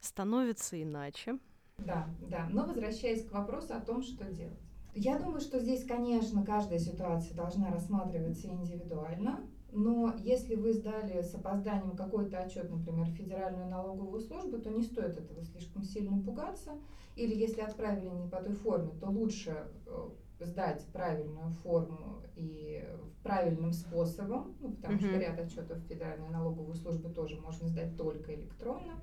становится 0.00 0.82
иначе. 0.82 1.38
Да, 1.78 2.08
да. 2.28 2.48
Но 2.50 2.64
возвращаясь 2.64 3.26
к 3.26 3.32
вопросу 3.32 3.74
о 3.74 3.80
том, 3.80 4.02
что 4.02 4.24
делать. 4.24 4.58
Я 4.94 5.18
думаю, 5.18 5.40
что 5.40 5.58
здесь, 5.58 5.84
конечно, 5.84 6.44
каждая 6.44 6.78
ситуация 6.78 7.34
должна 7.34 7.70
рассматриваться 7.70 8.48
индивидуально. 8.48 9.46
Но 9.72 10.14
если 10.18 10.54
вы 10.54 10.74
сдали 10.74 11.22
с 11.22 11.34
опозданием 11.34 11.96
какой-то 11.96 12.38
отчет, 12.38 12.70
например, 12.70 13.06
в 13.06 13.14
Федеральную 13.14 13.68
налоговую 13.68 14.20
службу, 14.20 14.58
то 14.58 14.70
не 14.70 14.82
стоит 14.82 15.16
этого 15.16 15.42
слишком 15.42 15.82
сильно 15.82 16.22
пугаться. 16.22 16.72
Или 17.16 17.34
если 17.34 17.62
отправили 17.62 18.08
не 18.08 18.28
по 18.28 18.42
той 18.42 18.52
форме, 18.52 18.92
то 19.00 19.06
лучше 19.06 19.66
э, 19.86 20.10
сдать 20.40 20.84
правильную 20.92 21.50
форму 21.62 22.22
и 22.36 22.84
правильным 23.22 23.72
способом, 23.72 24.54
ну, 24.60 24.72
потому 24.72 24.94
mm-hmm. 24.94 25.08
что 25.08 25.18
ряд 25.18 25.38
отчетов 25.38 25.78
в 25.78 25.86
Федеральную 25.86 26.30
налоговую 26.30 26.74
службу 26.74 27.08
тоже 27.08 27.40
можно 27.40 27.68
сдать 27.68 27.96
только 27.96 28.34
электронно. 28.34 29.00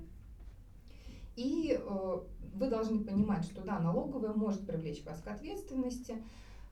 И 1.34 1.76
э, 1.80 2.20
вы 2.54 2.68
должны 2.68 3.02
понимать, 3.02 3.44
что 3.44 3.62
да, 3.62 3.80
налоговая 3.80 4.34
может 4.34 4.66
привлечь 4.66 5.04
вас 5.04 5.20
к 5.20 5.26
ответственности, 5.28 6.22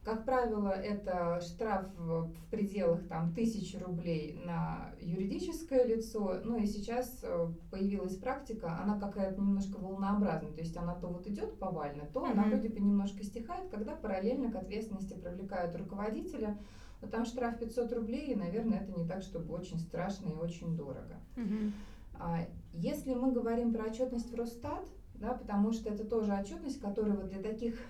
как 0.08 0.24
правило, 0.24 0.70
это 0.70 1.38
штраф 1.42 1.86
в 1.98 2.32
пределах 2.50 3.06
там, 3.08 3.34
тысячи 3.34 3.76
рублей 3.76 4.40
на 4.42 4.94
юридическое 5.02 5.84
лицо. 5.84 6.40
Ну 6.44 6.56
и 6.56 6.66
сейчас 6.66 7.20
э, 7.22 7.48
появилась 7.70 8.16
практика, 8.16 8.80
она 8.82 8.98
какая-то 8.98 9.38
немножко 9.38 9.76
волнообразная. 9.76 10.52
То 10.52 10.60
есть 10.62 10.74
она 10.78 10.94
то 10.94 11.08
вот 11.08 11.26
идет 11.26 11.58
повально, 11.58 12.06
то 12.06 12.20
mm-hmm. 12.20 12.32
она 12.32 12.44
вроде 12.44 12.70
бы 12.70 12.80
немножко 12.80 13.22
стихает, 13.22 13.68
когда 13.68 13.94
параллельно 13.96 14.50
к 14.50 14.56
ответственности 14.56 15.12
привлекают 15.12 15.76
руководителя. 15.76 16.58
Но 17.02 17.08
там 17.08 17.26
штраф 17.26 17.58
500 17.58 17.92
рублей, 17.92 18.32
и, 18.32 18.34
наверное, 18.34 18.80
это 18.80 18.98
не 18.98 19.06
так, 19.06 19.20
чтобы 19.22 19.52
очень 19.52 19.78
страшно 19.78 20.30
и 20.30 20.32
очень 20.32 20.74
дорого. 20.74 21.20
Mm-hmm. 21.36 22.48
Если 22.72 23.12
мы 23.12 23.30
говорим 23.32 23.74
про 23.74 23.84
отчетность 23.84 24.32
в 24.32 24.34
Росстат, 24.34 24.88
да, 25.20 25.34
потому 25.34 25.72
что 25.72 25.90
это 25.90 26.04
тоже 26.04 26.32
отчетность, 26.32 26.80
которая 26.80 27.14
вот 27.16 27.28
для 27.28 27.42
таких 27.42 27.80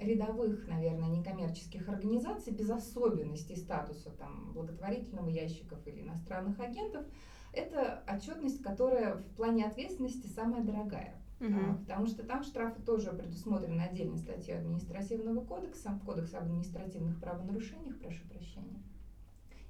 рядовых, 0.00 0.66
наверное, 0.66 1.08
некоммерческих 1.08 1.88
организаций 1.88 2.52
без 2.52 2.70
особенностей 2.70 3.56
статуса 3.56 4.10
там, 4.10 4.52
благотворительного 4.52 5.28
ящиков 5.28 5.78
или 5.86 6.02
иностранных 6.02 6.58
агентов, 6.60 7.04
это 7.52 8.02
отчетность, 8.08 8.62
которая 8.62 9.16
в 9.16 9.34
плане 9.36 9.66
ответственности 9.66 10.26
самая 10.26 10.62
дорогая. 10.62 11.14
А, 11.40 11.74
потому 11.74 12.06
что 12.06 12.24
там 12.24 12.42
штрафы 12.42 12.82
тоже 12.82 13.12
предусмотрены 13.12 13.80
отдельной 13.80 14.18
статьей 14.18 14.58
административного 14.58 15.44
кодекса, 15.44 16.00
кодекса 16.04 16.38
об 16.38 16.44
административных 16.44 17.20
правонарушениях, 17.20 17.98
прошу 18.00 18.26
прощения. 18.28 18.82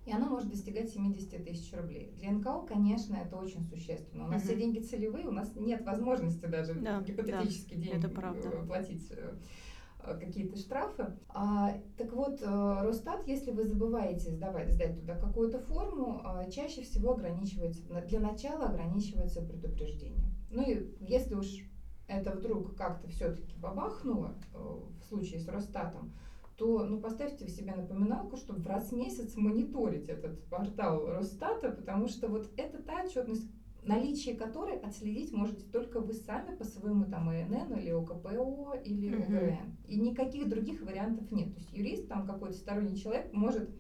И 0.09 0.12
она 0.12 0.27
может 0.27 0.49
достигать 0.49 0.88
70 0.88 1.45
тысяч 1.45 1.71
рублей. 1.75 2.15
Для 2.17 2.31
НКО, 2.31 2.62
конечно, 2.67 3.15
это 3.15 3.37
очень 3.37 3.62
существенно. 3.62 4.25
У 4.25 4.29
нас 4.29 4.41
Мгм. 4.43 4.49
все 4.49 4.57
деньги 4.57 4.79
целевые, 4.79 5.27
у 5.27 5.33
нас 5.33 5.55
нет 5.55 5.85
возможности 5.85 6.47
даже 6.47 6.73
Да, 6.77 7.03
гипотетически 7.03 7.75
да, 7.75 7.81
деньги 7.83 8.07
э, 8.07 8.67
платить 8.67 9.07
э, 9.11 9.35
э, 10.05 10.19
какие-то 10.19 10.57
штрафы. 10.57 11.12
А, 11.29 11.75
так 11.99 12.11
вот, 12.15 12.41
Росстат, 12.43 13.29
если 13.29 13.50
вы 13.50 13.65
забываете 13.67 14.31
сдавать, 14.31 14.73
сдать 14.73 14.99
туда 14.99 15.15
какую-то 15.15 15.59
форму, 15.59 16.25
чаще 16.50 16.81
всего 16.81 17.12
ограничивается, 17.12 17.83
для 18.09 18.21
начала 18.21 18.71
ограничивается 18.71 19.43
предупреждение. 19.43 20.33
Ну 20.50 20.62
и 20.62 20.97
если 21.00 21.35
уж 21.35 21.49
это 22.07 22.31
вдруг 22.31 22.75
как-то 22.77 23.09
все-таки 23.09 23.59
бабахнуло 23.59 24.35
в 24.55 25.05
случае 25.07 25.41
с 25.41 25.49
Росстатом, 25.49 26.15
то 26.59 26.85
ну, 26.85 27.00
поставьте 27.00 27.47
в 27.47 27.50
себе 27.50 27.73
напоминалку, 27.75 28.37
чтобы 28.37 28.69
раз 28.69 28.91
в 28.91 28.97
месяц 28.97 29.37
мониторить 29.37 30.09
этот 30.09 30.45
портал 30.47 31.07
Росстата, 31.07 31.71
потому 31.71 32.09
что 32.09 32.27
вот 32.27 32.50
это 32.57 32.83
та 32.83 33.05
отчетность, 33.05 33.49
наличие 33.85 34.35
которой 34.35 34.77
отследить 34.81 35.33
можете 35.33 35.65
только 35.71 36.00
вы 36.00 36.12
сами 36.12 36.57
по 36.57 36.65
своему 36.65 37.05
там 37.07 37.31
ИНН 37.31 37.77
или 37.79 37.91
ОКПО 37.91 38.77
или 38.85 39.09
Мгм. 39.09 39.23
ОГРН. 39.23 39.77
И 39.87 40.00
никаких 40.00 40.49
других 40.49 40.83
вариантов 40.83 41.31
нет. 41.31 41.55
То 41.55 41.61
есть 41.61 41.73
юрист, 41.73 42.09
там 42.09 42.27
какой-то 42.27 42.57
сторонний 42.57 42.97
человек 42.97 43.33
может 43.33 43.71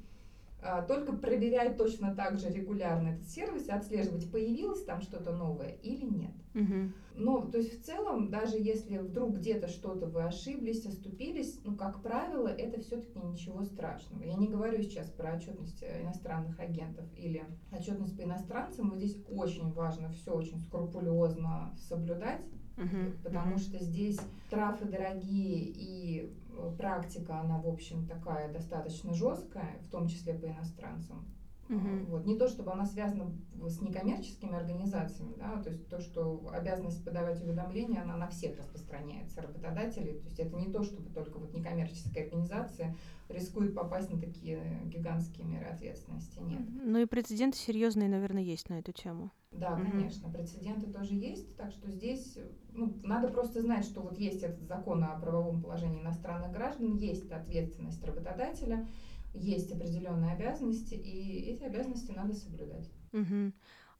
только 0.88 1.12
проверять 1.12 1.76
точно 1.76 2.14
так 2.14 2.38
же 2.38 2.48
регулярно 2.50 3.08
этот 3.08 3.28
сервис 3.28 3.68
и 3.68 3.72
отслеживать, 3.72 4.30
появилось 4.30 4.84
там 4.84 5.00
что-то 5.02 5.32
новое 5.32 5.78
или 5.82 6.04
нет. 6.04 6.34
Мгм. 6.54 6.94
Ну, 7.14 7.50
то 7.50 7.58
есть 7.58 7.80
в 7.80 7.84
целом, 7.84 8.30
даже 8.30 8.58
если 8.58 8.98
вдруг 8.98 9.36
где-то 9.36 9.68
что-то 9.68 10.06
вы 10.06 10.24
ошиблись, 10.24 10.86
оступились, 10.86 11.60
ну, 11.64 11.76
как 11.76 12.02
правило, 12.02 12.48
это 12.48 12.80
все-таки 12.80 13.18
ничего 13.18 13.64
страшного. 13.64 14.22
Я 14.22 14.34
не 14.34 14.48
говорю 14.48 14.82
сейчас 14.82 15.10
про 15.10 15.34
отчетность 15.34 15.82
иностранных 15.82 16.58
агентов 16.60 17.06
или 17.16 17.44
отчетность 17.72 18.16
по 18.16 18.22
иностранцам. 18.22 18.90
Вот 18.90 18.98
здесь 18.98 19.16
очень 19.28 19.72
важно 19.72 20.10
все 20.10 20.32
очень 20.32 20.58
скрупулезно 20.60 21.74
соблюдать, 21.76 22.42
Мгм. 22.78 23.12
потому 23.24 23.50
Мгм. 23.50 23.58
что 23.58 23.78
здесь 23.84 24.18
штрафы 24.46 24.84
дорогие 24.86 25.64
и 25.64 26.32
э, 26.50 26.72
практика, 26.78 27.40
она, 27.40 27.58
в 27.58 27.68
общем, 27.68 28.06
такая 28.06 28.52
достаточно 28.52 29.12
жесткая, 29.12 29.78
в 29.82 29.90
том 29.90 30.06
числе 30.06 30.34
по 30.34 30.46
иностранцам. 30.46 31.24
Мгм. 31.68 32.06
Вот. 32.06 32.24
Не 32.24 32.36
то, 32.38 32.48
чтобы 32.48 32.72
она 32.72 32.86
связана 32.86 33.30
с 33.66 33.80
некоммерческими 33.80 34.54
организациями, 34.56 35.34
да, 35.36 35.62
то 35.62 35.70
есть 35.70 35.88
то, 35.88 36.00
что 36.00 36.48
обязанность 36.52 37.04
подавать 37.04 37.42
уведомления, 37.42 38.02
она 38.02 38.16
на 38.16 38.28
всех 38.28 38.56
распространяется, 38.56 39.42
работодателей. 39.42 40.18
То 40.18 40.24
есть 40.24 40.40
это 40.40 40.56
не 40.56 40.72
то, 40.72 40.82
чтобы 40.82 41.10
только 41.10 41.38
вот 41.38 41.52
некоммерческая 41.52 42.24
организация 42.24 42.96
рискует 43.28 43.74
попасть 43.74 44.10
на 44.10 44.18
такие 44.18 44.80
гигантские 44.86 45.46
меры 45.46 45.66
ответственности. 45.66 46.38
Нет. 46.40 46.62
Ну 46.84 46.98
и 47.00 47.04
прецеденты 47.06 47.58
серьезные, 47.58 48.08
наверное, 48.08 48.42
есть 48.42 48.70
на 48.70 48.78
эту 48.78 48.92
тему. 48.92 49.30
Да, 49.52 49.76
Мгм. 49.76 49.90
конечно, 49.90 50.30
прецеденты 50.30 50.86
тоже 50.86 51.14
есть, 51.14 51.56
так 51.56 51.72
что 51.72 51.90
здесь 51.90 52.38
ну, 52.72 52.94
надо 53.02 53.28
просто 53.28 53.60
знать, 53.60 53.84
что 53.84 54.00
вот 54.02 54.18
есть 54.18 54.42
этот 54.42 54.62
закон 54.66 55.02
о 55.02 55.18
правовом 55.18 55.60
положении 55.60 56.00
иностранных 56.00 56.52
граждан, 56.52 56.96
есть 56.96 57.30
ответственность 57.30 58.04
работодателя, 58.04 58.86
есть 59.34 59.72
определенные 59.72 60.34
обязанности, 60.34 60.94
и 60.94 61.40
эти 61.50 61.62
обязанности 61.64 62.12
надо 62.12 62.34
соблюдать. 62.34 62.90
Мгм. 63.12 63.54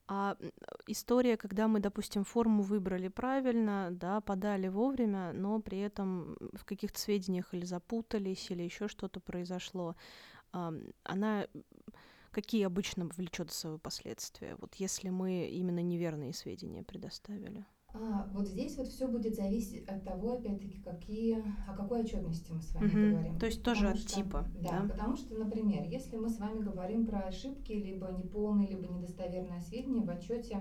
А 0.09 0.37
история, 0.87 1.37
когда 1.37 1.69
мы, 1.69 1.81
допустим, 1.81 2.25
форму 2.25 2.63
выбрали 2.63 3.09
правильно, 3.09 3.89
да, 3.93 4.21
подали 4.21 4.69
вовремя, 4.69 5.33
но 5.33 5.61
при 5.61 5.79
этом 5.79 6.37
в 6.55 6.65
каких-то 6.65 6.99
сведениях 6.99 7.55
или 7.55 7.65
запутались, 7.65 8.51
или 8.51 8.63
еще 8.63 8.89
что-то 8.89 9.21
произошло, 9.21 9.97
она 11.05 11.47
какие 12.31 12.65
обычно 12.65 13.07
влечет 13.07 13.51
за 13.51 13.57
собой 13.57 13.79
последствия? 13.79 14.57
Вот 14.59 14.75
если 14.77 15.11
мы 15.11 15.47
именно 15.49 15.81
неверные 15.83 16.33
сведения 16.35 16.83
предоставили. 16.83 17.67
А, 17.94 18.29
вот 18.35 18.46
здесь 18.48 18.77
вот 18.77 18.88
все 18.88 19.09
будет 19.09 19.35
зависеть 19.35 19.88
от 19.88 20.05
того, 20.05 20.35
опять-таки, 20.35 20.79
какие, 20.81 21.42
о 21.66 21.74
какой 21.74 22.03
отчетности 22.03 22.53
мы 22.53 22.61
с 22.61 22.74
вами 22.74 22.87
Мгм. 22.87 23.11
говорим. 23.12 23.38
То 23.38 23.46
есть 23.46 23.62
тоже 23.62 23.81
Потому 23.87 23.94
от 23.96 24.01
что- 24.03 24.14
типа, 24.16 24.46
Да, 24.62 24.81
да? 24.83 24.88
потому 24.92 25.16
что, 25.16 25.35
например, 25.35 25.85
если 25.85 26.16
мы 26.16 26.29
с 26.29 26.38
вами 26.38 26.61
говорим 26.61 27.07
про 27.07 27.20
ошибки, 27.20 27.72
либо 27.72 28.09
неполные, 28.12 28.68
либо 28.68 28.87
недостоверные 28.87 29.61
сведения 29.62 30.03
в 30.03 30.11
отчете 30.11 30.61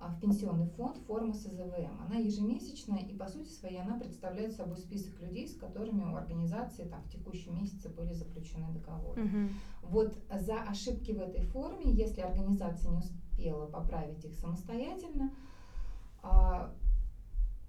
а, 0.00 0.08
в 0.08 0.20
пенсионный 0.20 0.66
фонд 0.66 0.98
форма 1.06 1.32
СЗВМ. 1.32 2.00
Она 2.04 2.16
ежемесячная, 2.16 2.98
и 2.98 3.14
по 3.16 3.28
сути 3.28 3.48
своей 3.48 3.80
она 3.80 3.96
представляет 3.98 4.52
собой 4.52 4.76
список 4.76 5.18
людей, 5.20 5.46
с 5.48 5.54
которыми 5.56 6.02
у 6.02 6.16
организации 6.16 6.84
там, 6.84 7.00
в 7.04 7.08
текущем 7.08 7.54
месяце 7.54 7.88
были 7.88 8.12
заключены 8.12 8.66
договоры. 8.74 9.22
Мгм. 9.22 9.50
Вот 9.82 10.14
за 10.40 10.56
ошибки 10.62 11.12
в 11.12 11.20
этой 11.20 11.42
форме, 11.46 11.92
если 11.92 12.20
организация 12.20 12.90
не 12.90 12.98
успела 12.98 13.66
поправить 13.66 14.22
их 14.24 14.34
самостоятельно, 14.34 15.30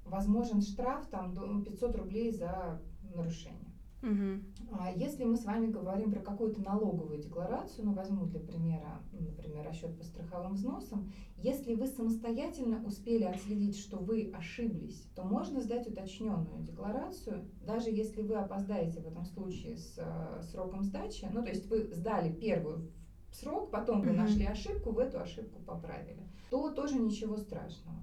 возможен 0.05 0.61
штраф 0.61 1.07
там, 1.07 1.33
до 1.33 1.61
500 1.61 1.95
рублей 1.95 2.31
за 2.31 2.81
нарушение. 3.15 3.75
А 4.71 4.91
Если 4.91 5.23
мы 5.23 5.35
с 5.35 5.45
вами 5.45 5.71
говорим 5.71 6.11
про 6.11 6.19
какую-то 6.19 6.61
налоговую 6.61 7.19
декларацию, 7.19 7.85
ну 7.85 7.93
возьму 7.93 8.25
для 8.25 8.39
примера, 8.39 9.01
ну, 9.11 9.21
например, 9.21 9.65
расчет 9.65 9.97
по 9.97 10.03
страховым 10.03 10.53
взносам, 10.53 11.11
если 11.37 11.73
вы 11.73 11.87
самостоятельно 11.87 12.83
успели 12.85 13.23
отследить, 13.23 13.77
что 13.77 13.97
вы 13.97 14.31
ошиблись, 14.33 15.07
то 15.15 15.23
можно 15.23 15.59
сдать 15.61 15.87
уточненную 15.87 16.63
декларацию, 16.63 17.45
даже 17.65 17.89
если 17.89 18.21
вы 18.21 18.35
опоздаете 18.35 19.01
в 19.01 19.07
этом 19.07 19.25
случае 19.25 19.77
с 19.77 19.95
э, 19.97 20.41
сроком 20.51 20.83
сдачи, 20.83 21.27
ну 21.33 21.41
то 21.41 21.49
есть 21.49 21.67
вы 21.67 21.89
сдали 21.91 22.31
первую 22.31 22.91
срок, 23.31 23.71
потом 23.71 24.01
вы 24.01 24.09
Мгм. 24.11 24.17
нашли 24.17 24.45
ошибку, 24.45 24.91
вы 24.91 25.03
эту 25.03 25.19
ошибку 25.19 25.61
поправили, 25.63 26.29
то 26.51 26.69
тоже 26.69 26.99
ничего 26.99 27.37
страшного. 27.37 27.97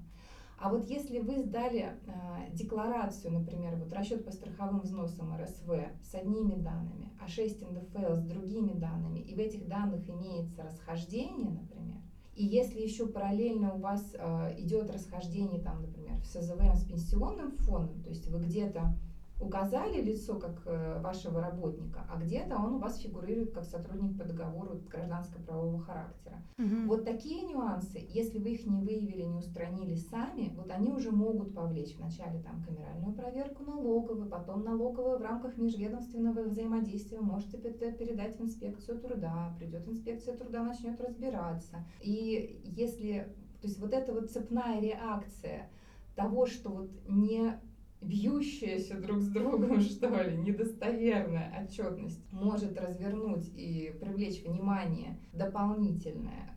А 0.63 0.69
вот 0.69 0.89
если 0.89 1.19
вы 1.19 1.41
сдали 1.43 1.91
э, 2.07 2.53
декларацию, 2.53 3.33
например, 3.33 3.75
вот 3.75 3.93
расчет 3.93 4.25
по 4.25 4.31
страховым 4.31 4.83
взносам 4.83 5.37
РСВ 5.37 5.69
с 6.05 6.15
одними 6.15 6.55
данными, 6.55 7.11
а 7.21 7.27
6 7.27 7.69
НДФЛ 7.69 8.15
с 8.15 8.23
другими 8.23 8.73
данными, 8.73 9.19
и 9.19 9.35
в 9.35 9.41
этих 9.41 9.67
данных 9.67 10.09
имеется 10.09 10.63
расхождение, 10.63 11.51
например, 11.51 11.97
и 12.37 12.45
если 12.45 12.81
еще 12.81 13.09
параллельно 13.09 13.75
у 13.75 13.79
вас 13.79 14.15
э, 14.15 14.55
идет 14.59 14.89
расхождение, 14.95 15.61
там, 15.61 15.83
например, 15.83 16.21
в 16.21 16.27
СЗВМ 16.27 16.77
с 16.77 16.85
пенсионным 16.85 17.57
фондом, 17.57 18.01
то 18.01 18.11
есть 18.11 18.29
вы 18.29 18.39
где-то 18.39 18.95
указали 19.43 20.01
лицо 20.01 20.39
как 20.39 20.63
э, 20.67 21.01
вашего 21.01 21.41
работника, 21.41 22.07
а 22.09 22.19
где-то 22.19 22.57
он 22.57 22.75
у 22.75 22.79
вас 22.79 22.99
фигурирует 22.99 23.53
как 23.53 23.65
сотрудник 23.65 24.17
по 24.19 24.25
договору 24.25 24.81
гражданско-правового 24.91 25.81
характера. 25.81 26.43
Мгм. 26.59 26.87
Вот 26.87 27.05
такие 27.05 27.43
нюансы, 27.43 27.99
если 28.09 28.39
вы 28.39 28.51
их 28.51 28.67
не 28.67 28.81
выявили, 28.81 29.23
не 29.23 29.39
устранили 29.39 29.97
сами, 29.97 30.53
вот 30.57 30.71
они 30.71 30.91
уже 30.93 31.11
могут 31.11 31.55
повлечь 31.55 31.97
вначале 31.97 32.41
там 32.41 32.63
камеральную 32.63 33.15
проверку 33.15 33.65
налоговую, 33.65 34.29
потом 34.29 34.65
налоговую 34.65 35.19
в 35.19 35.23
рамках 35.23 35.57
межведомственного 35.57 36.43
взаимодействия 36.45 37.21
можете 37.21 37.59
пе- 37.59 37.93
передать 37.93 38.39
в 38.39 38.43
инспекцию 38.43 39.01
труда, 39.01 39.55
придет 39.59 39.89
инспекция 39.89 40.37
труда, 40.37 40.63
начнет 40.63 41.01
разбираться. 41.01 41.85
И 42.01 42.61
если, 42.65 43.35
то 43.61 43.67
есть 43.67 43.81
вот 43.81 43.93
эта 43.93 44.13
вот 44.13 44.31
цепная 44.31 44.81
реакция 44.81 45.71
того, 46.15 46.47
что 46.47 46.71
вот 46.71 46.91
не 47.09 47.59
бьющаяся 48.03 48.99
друг 49.01 49.21
с 49.21 49.29
другом, 49.29 49.81
что 49.81 50.09
ли, 50.23 50.37
недостоверная 50.37 51.65
отчетность 51.65 52.21
может 52.33 52.79
развернуть 52.79 53.49
и 53.55 53.95
привлечь 54.01 54.45
внимание 54.45 55.19
дополнительное 55.33 56.57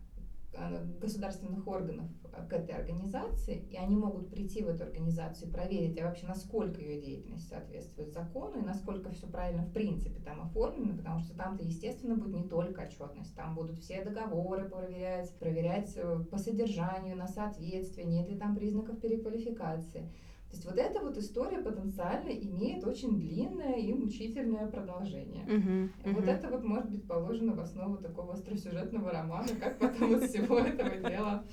э, 0.54 0.86
государственных 1.00 1.68
органов 1.68 2.10
к 2.50 2.54
этой 2.54 2.76
организации, 2.76 3.66
и 3.72 3.78
они 3.78 3.96
могут 3.96 4.30
прийти 4.30 4.64
в 4.64 4.68
эту 4.68 4.84
организацию 4.84 5.48
и 5.48 5.52
проверить, 5.52 6.00
а 6.00 6.06
вообще 6.06 6.28
насколько 6.28 6.82
ее 6.82 7.02
деятельность 7.02 7.48
соответствует 7.48 8.12
закону 8.12 8.60
и 8.60 8.66
насколько 8.66 9.10
все 9.12 9.28
правильно 9.28 9.64
в 9.64 9.72
принципе 9.72 10.20
там 10.22 10.42
оформлено, 10.42 10.98
потому 10.98 11.20
что 11.20 11.36
там-то, 11.36 11.64
естественно, 11.64 12.16
будет 12.16 12.36
не 12.36 12.48
только 12.48 12.82
отчетность, 12.82 13.36
там 13.36 13.56
будут 13.56 13.80
все 13.80 14.04
договоры 14.04 14.68
проверять, 14.68 15.34
проверять 15.40 15.94
э, 15.96 16.20
по 16.30 16.38
содержанию, 16.38 17.16
на 17.16 17.28
соответствие, 17.28 18.06
нет 18.06 18.28
ли 18.30 18.38
там 18.38 18.56
признаков 18.56 19.00
переквалификации. 19.00 20.12
То 20.50 20.58
есть 20.58 20.66
вот 20.66 20.78
эта 20.78 21.02
вот 21.02 21.18
история 21.18 21.60
потенциально 21.60 22.30
имеет 22.30 22.84
очень 22.86 23.20
длинное 23.20 23.78
и 23.78 23.94
мучительное 23.94 24.68
продолжение. 24.68 25.44
Мгм. 25.46 25.92
И 26.06 26.10
Вот 26.12 26.28
это 26.28 26.50
вот 26.50 26.64
может 26.64 26.90
быть 26.90 27.06
положено 27.08 27.56
в 27.56 27.60
основу 27.60 27.98
такого 27.98 28.34
остросюжетного 28.34 29.12
романа, 29.12 29.48
как 29.60 29.80
потом 29.80 30.16
из 30.16 30.30
всего 30.30 30.60
этого 30.60 30.98
дела 30.98 31.44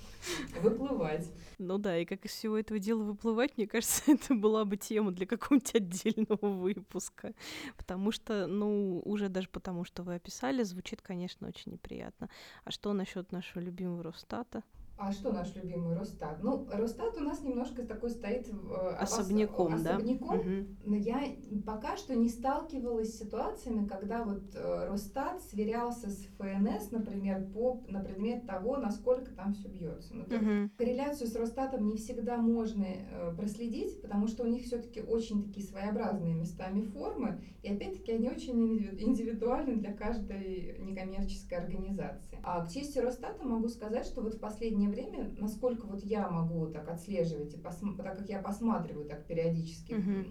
выплывать. 0.61 1.33
Ну 1.59 1.79
да, 1.79 1.99
и 1.99 2.05
как 2.05 2.25
из 2.25 2.33
всего 2.33 2.59
этого 2.59 2.79
дела 2.79 3.03
выплывать, 3.03 3.57
мне 3.57 3.67
кажется, 3.67 4.03
это 4.13 4.35
была 4.35 4.65
бы 4.65 4.77
тема 4.77 5.13
для 5.13 5.27
какого-нибудь 5.27 5.75
отдельного 5.75 6.47
выпуска. 6.49 7.35
Потому 7.77 8.13
что, 8.13 8.47
ну, 8.47 9.01
уже 9.05 9.29
даже 9.29 9.49
потому, 9.49 9.85
что 9.85 10.03
вы 10.03 10.15
описали, 10.17 10.63
звучит, 10.63 11.03
конечно, 11.03 11.49
очень 11.49 11.73
неприятно. 11.73 12.29
А 12.65 12.71
что 12.71 12.93
насчет 12.93 13.33
нашего 13.33 13.63
любимого 13.63 14.03
Росстата? 14.03 14.63
А 15.05 15.11
что 15.11 15.33
наш 15.33 15.53
любимый 15.57 15.97
Росстат? 15.97 16.41
Ну, 16.45 16.65
Росстат 16.71 17.17
у 17.17 17.25
нас 17.25 17.43
немножко 17.43 17.83
такой 17.83 18.11
стоит 18.11 18.49
э, 18.49 18.95
особняком, 19.01 19.75
обос... 19.75 19.83
да? 19.83 19.97
Особняком. 19.97 20.39
Угу. 20.39 20.67
Но 20.85 20.97
я 20.97 21.23
пока 21.67 21.97
что 21.97 22.15
не 22.15 22.29
сталкивалась 22.29 23.13
с 23.13 23.19
ситуациями, 23.19 23.89
когда 23.89 24.23
вот 24.23 24.55
э, 24.55 24.87
Росстат 24.89 25.43
сверялся 25.43 26.09
с 26.09 26.25
ФНС, 26.39 26.93
например, 26.93 27.45
по, 27.53 27.83
на 27.89 27.99
предмет 27.99 28.47
того, 28.47 28.77
насколько 28.77 29.33
там 29.33 29.55
все 29.55 29.67
бьется. 29.67 30.15
Ну, 30.15 30.23
угу. 30.23 30.71
Корреляцию 30.79 31.27
с 31.27 31.35
Росстатом 31.35 31.85
не 31.89 31.97
всегда 31.97 32.37
можно 32.37 32.85
э, 32.85 33.35
проследить, 33.37 34.01
потому 34.03 34.29
что 34.29 34.45
у 34.45 34.47
них 34.47 34.63
все-таки 34.63 35.03
очень 35.03 35.43
такие 35.43 35.67
своеобразные 35.67 36.35
местами 36.35 36.83
формы, 36.83 37.43
и 37.65 37.75
опять-таки 37.75 38.13
они 38.13 38.29
очень 38.29 38.79
индивидуальны 39.01 39.75
для 39.75 39.93
каждой 39.93 40.77
некоммерческой 40.79 41.59
организации. 41.59 42.39
А 42.45 42.65
к 42.65 42.71
чести 42.71 43.01
Росстата 43.01 43.45
могу 43.45 43.67
сказать, 43.67 44.07
что 44.07 44.21
вот 44.21 44.35
в 44.35 44.39
последнее 44.39 44.92
время, 44.93 45.31
насколько 45.39 45.87
вот 45.87 46.05
я 46.05 46.29
могу 46.29 46.67
так 46.67 46.89
отслеживать, 46.89 47.55
и 47.55 47.59
так 47.59 47.75
как 48.19 48.29
я 48.29 48.41
посматриваю 48.41 49.07
так 49.07 49.25
периодически 49.27 49.95
Мгм. 49.95 50.27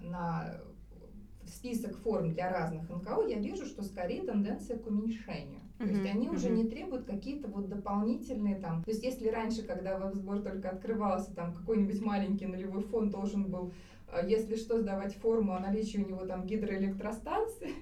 на 0.00 0.60
список 1.46 1.96
форм 1.98 2.32
для 2.32 2.50
разных 2.50 2.88
НКО, 2.88 3.26
я 3.28 3.38
вижу, 3.38 3.64
что 3.66 3.82
скорее 3.82 4.22
тенденция 4.22 4.78
к 4.78 4.86
уменьшению. 4.86 5.60
То 5.78 5.84
есть 5.84 6.00
Мгм, 6.00 6.10
они 6.16 6.30
уже 6.30 6.48
мгм. 6.48 6.56
не 6.56 6.64
требуют 6.68 7.04
какие-то 7.04 7.48
вот 7.48 7.68
дополнительные 7.68 8.56
там. 8.56 8.82
То 8.82 8.90
есть 8.90 9.04
если 9.04 9.28
раньше, 9.28 9.62
когда 9.62 9.98
веб-сбор 9.98 10.40
только 10.40 10.70
открывался, 10.70 11.34
там 11.34 11.54
какой-нибудь 11.54 12.00
маленький 12.00 12.46
нулевой 12.46 12.82
фонд 12.82 13.12
должен 13.12 13.50
был, 13.50 13.72
э, 14.08 14.26
если 14.26 14.56
что, 14.56 14.80
сдавать 14.80 15.14
форму 15.16 15.52
о 15.52 15.60
наличии 15.60 15.98
у 15.98 16.08
него 16.08 16.24
там 16.24 16.46
гидроэлектростанции, 16.46 17.74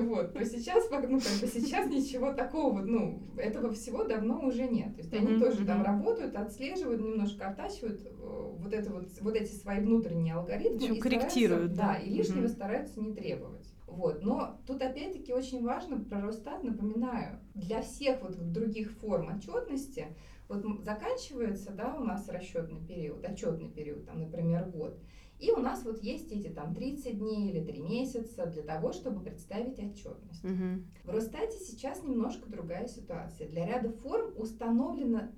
вот, 0.00 0.32
то 0.32 0.44
сейчас, 0.44 0.88
ну, 0.90 1.20
как 1.20 1.34
бы 1.40 1.46
сейчас 1.46 1.86
ничего 1.90 2.32
такого, 2.32 2.78
вот, 2.80 2.86
ну, 2.86 3.22
этого 3.36 3.72
всего 3.72 4.04
давно 4.04 4.40
уже 4.46 4.64
нет. 4.64 4.94
То 4.94 5.02
есть 5.02 5.12
они 5.12 5.34
Мгм, 5.34 5.40
тоже 5.40 5.66
там 5.66 5.82
работают, 5.82 6.34
отслеживают, 6.34 7.00
немножко 7.00 7.48
оттачивают 7.48 8.00
э, 8.06 8.10
вот 8.14 8.72
это 8.72 8.90
вот, 8.90 9.08
вот 9.20 9.36
эти 9.36 9.52
свои 9.52 9.80
внутренние 9.80 10.34
алгоритмы. 10.34 10.86
И 10.96 11.00
корректируют, 11.00 11.74
да. 11.74 11.96
И 11.96 12.10
лишнего 12.10 12.44
Мгм. 12.44 12.48
стараются 12.48 13.00
не 13.00 13.14
требовать. 13.14 13.68
Вот. 13.86 14.22
Но 14.22 14.58
тут 14.66 14.80
опять-таки 14.80 15.34
очень 15.34 15.62
важно 15.62 16.00
про 16.00 16.20
Росстат, 16.20 16.64
напоминаю, 16.64 17.40
для 17.54 17.82
всех 17.82 18.22
вот 18.22 18.52
других 18.52 18.90
форм 18.92 19.36
отчетности, 19.36 20.06
вот 20.48 20.64
заканчивается, 20.82 21.72
да, 21.72 21.94
у 21.98 22.04
нас 22.04 22.28
расчетный 22.28 22.80
период, 22.80 23.24
отчетный 23.24 23.68
период, 23.68 24.06
там, 24.06 24.20
например, 24.20 24.64
год. 24.70 24.98
И 25.42 25.50
у 25.50 25.58
нас 25.58 25.84
вот 25.84 26.00
есть 26.04 26.30
эти 26.30 26.46
там 26.46 26.72
30 26.72 27.18
дней 27.18 27.50
или 27.50 27.64
3 27.64 27.80
месяца 27.80 28.46
для 28.46 28.62
того, 28.62 28.92
чтобы 28.92 29.24
представить 29.24 29.76
отчетность. 29.76 30.44
Мгм. 30.44 30.86
В 31.02 31.10
Росстате 31.10 31.58
сейчас 31.58 32.04
немножко 32.04 32.48
другая 32.48 32.86
ситуация. 32.86 33.48
Для 33.48 33.66
ряда 33.66 33.90
форм 33.90 34.32
установлена 34.36 35.32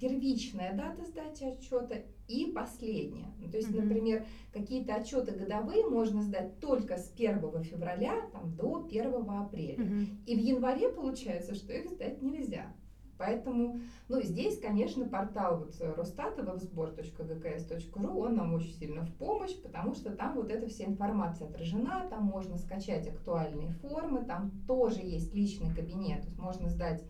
первичная 0.00 0.74
дата 0.74 1.04
сдачи 1.04 1.44
отчета 1.44 1.96
и 2.28 2.46
последняя. 2.46 3.30
Ну, 3.38 3.50
то 3.50 3.58
есть, 3.58 3.68
Мгм. 3.68 3.88
например, 3.88 4.26
какие-то 4.54 4.94
отчеты 4.94 5.32
годовые 5.32 5.86
можно 5.86 6.22
сдать 6.22 6.58
только 6.58 6.96
с 6.96 7.12
1 7.12 7.62
февраля 7.62 8.30
там, 8.32 8.56
до 8.56 8.86
1 8.86 9.42
апреля. 9.42 9.84
Мгм. 9.84 10.06
И 10.26 10.34
в 10.34 10.38
январе 10.38 10.88
получается, 10.88 11.54
что 11.54 11.74
их 11.74 11.90
сдать 11.90 12.22
нельзя. 12.22 12.74
Поэтому, 13.22 13.78
ну, 14.08 14.20
здесь, 14.20 14.58
конечно, 14.58 15.06
портал 15.06 15.58
вот 15.60 15.80
э, 15.80 15.94
Росстата 15.94 16.42
websbor.gks.ru, 16.42 18.18
он 18.18 18.34
нам 18.34 18.52
очень 18.52 18.72
сильно 18.72 19.04
в 19.04 19.14
помощь, 19.14 19.56
потому 19.62 19.94
что 19.94 20.10
там 20.10 20.34
вот 20.34 20.50
эта 20.50 20.68
вся 20.68 20.86
информация 20.86 21.46
отражена, 21.46 22.08
там 22.10 22.24
можно 22.24 22.58
скачать 22.58 23.06
актуальные 23.06 23.74
формы, 23.74 24.24
там 24.24 24.50
тоже 24.66 25.02
есть 25.02 25.32
личный 25.32 25.72
кабинет, 25.72 26.22
то 26.22 26.26
есть 26.26 26.38
можно 26.40 26.68
сдать, 26.68 27.04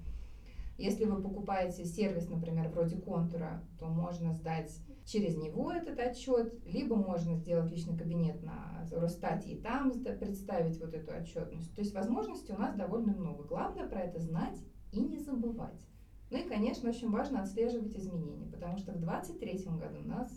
если 0.77 1.07
вы 1.07 1.23
покупаете 1.23 1.87
сервис, 1.87 2.29
например, 2.29 2.69
вроде 2.69 2.99
контура, 2.99 3.63
то 3.79 3.87
можно 3.87 4.35
сдать 4.35 4.71
через 5.07 5.39
него 5.39 5.73
этот 5.73 5.99
отчет, 5.99 6.53
либо 6.67 6.95
можно 6.95 7.37
сделать 7.37 7.71
личный 7.71 7.97
кабинет 7.97 8.43
на 8.43 8.87
Росстате 8.91 9.49
и 9.49 9.63
там 9.63 9.91
представить 9.93 10.79
вот 10.79 10.93
эту 10.93 11.11
отчетность. 11.17 11.75
То 11.75 11.81
есть 11.81 11.95
возможностей 11.95 12.53
у 12.53 12.59
нас 12.59 12.77
довольно 12.77 13.15
много. 13.15 13.45
Главное 13.45 13.89
про 13.89 14.01
это 14.01 14.21
знать 14.21 14.59
и 14.93 15.01
не 15.01 15.17
забывать. 15.17 15.89
Ну 16.33 16.39
и, 16.39 16.49
конечно, 16.49 16.89
очень 16.89 17.11
важно 17.11 17.43
отслеживать 17.43 17.95
изменения, 17.95 18.51
потому 18.51 18.79
что 18.79 18.93
в 18.93 18.99
2023 18.99 19.67
году 19.79 19.99
у 20.03 20.09
нас, 20.09 20.33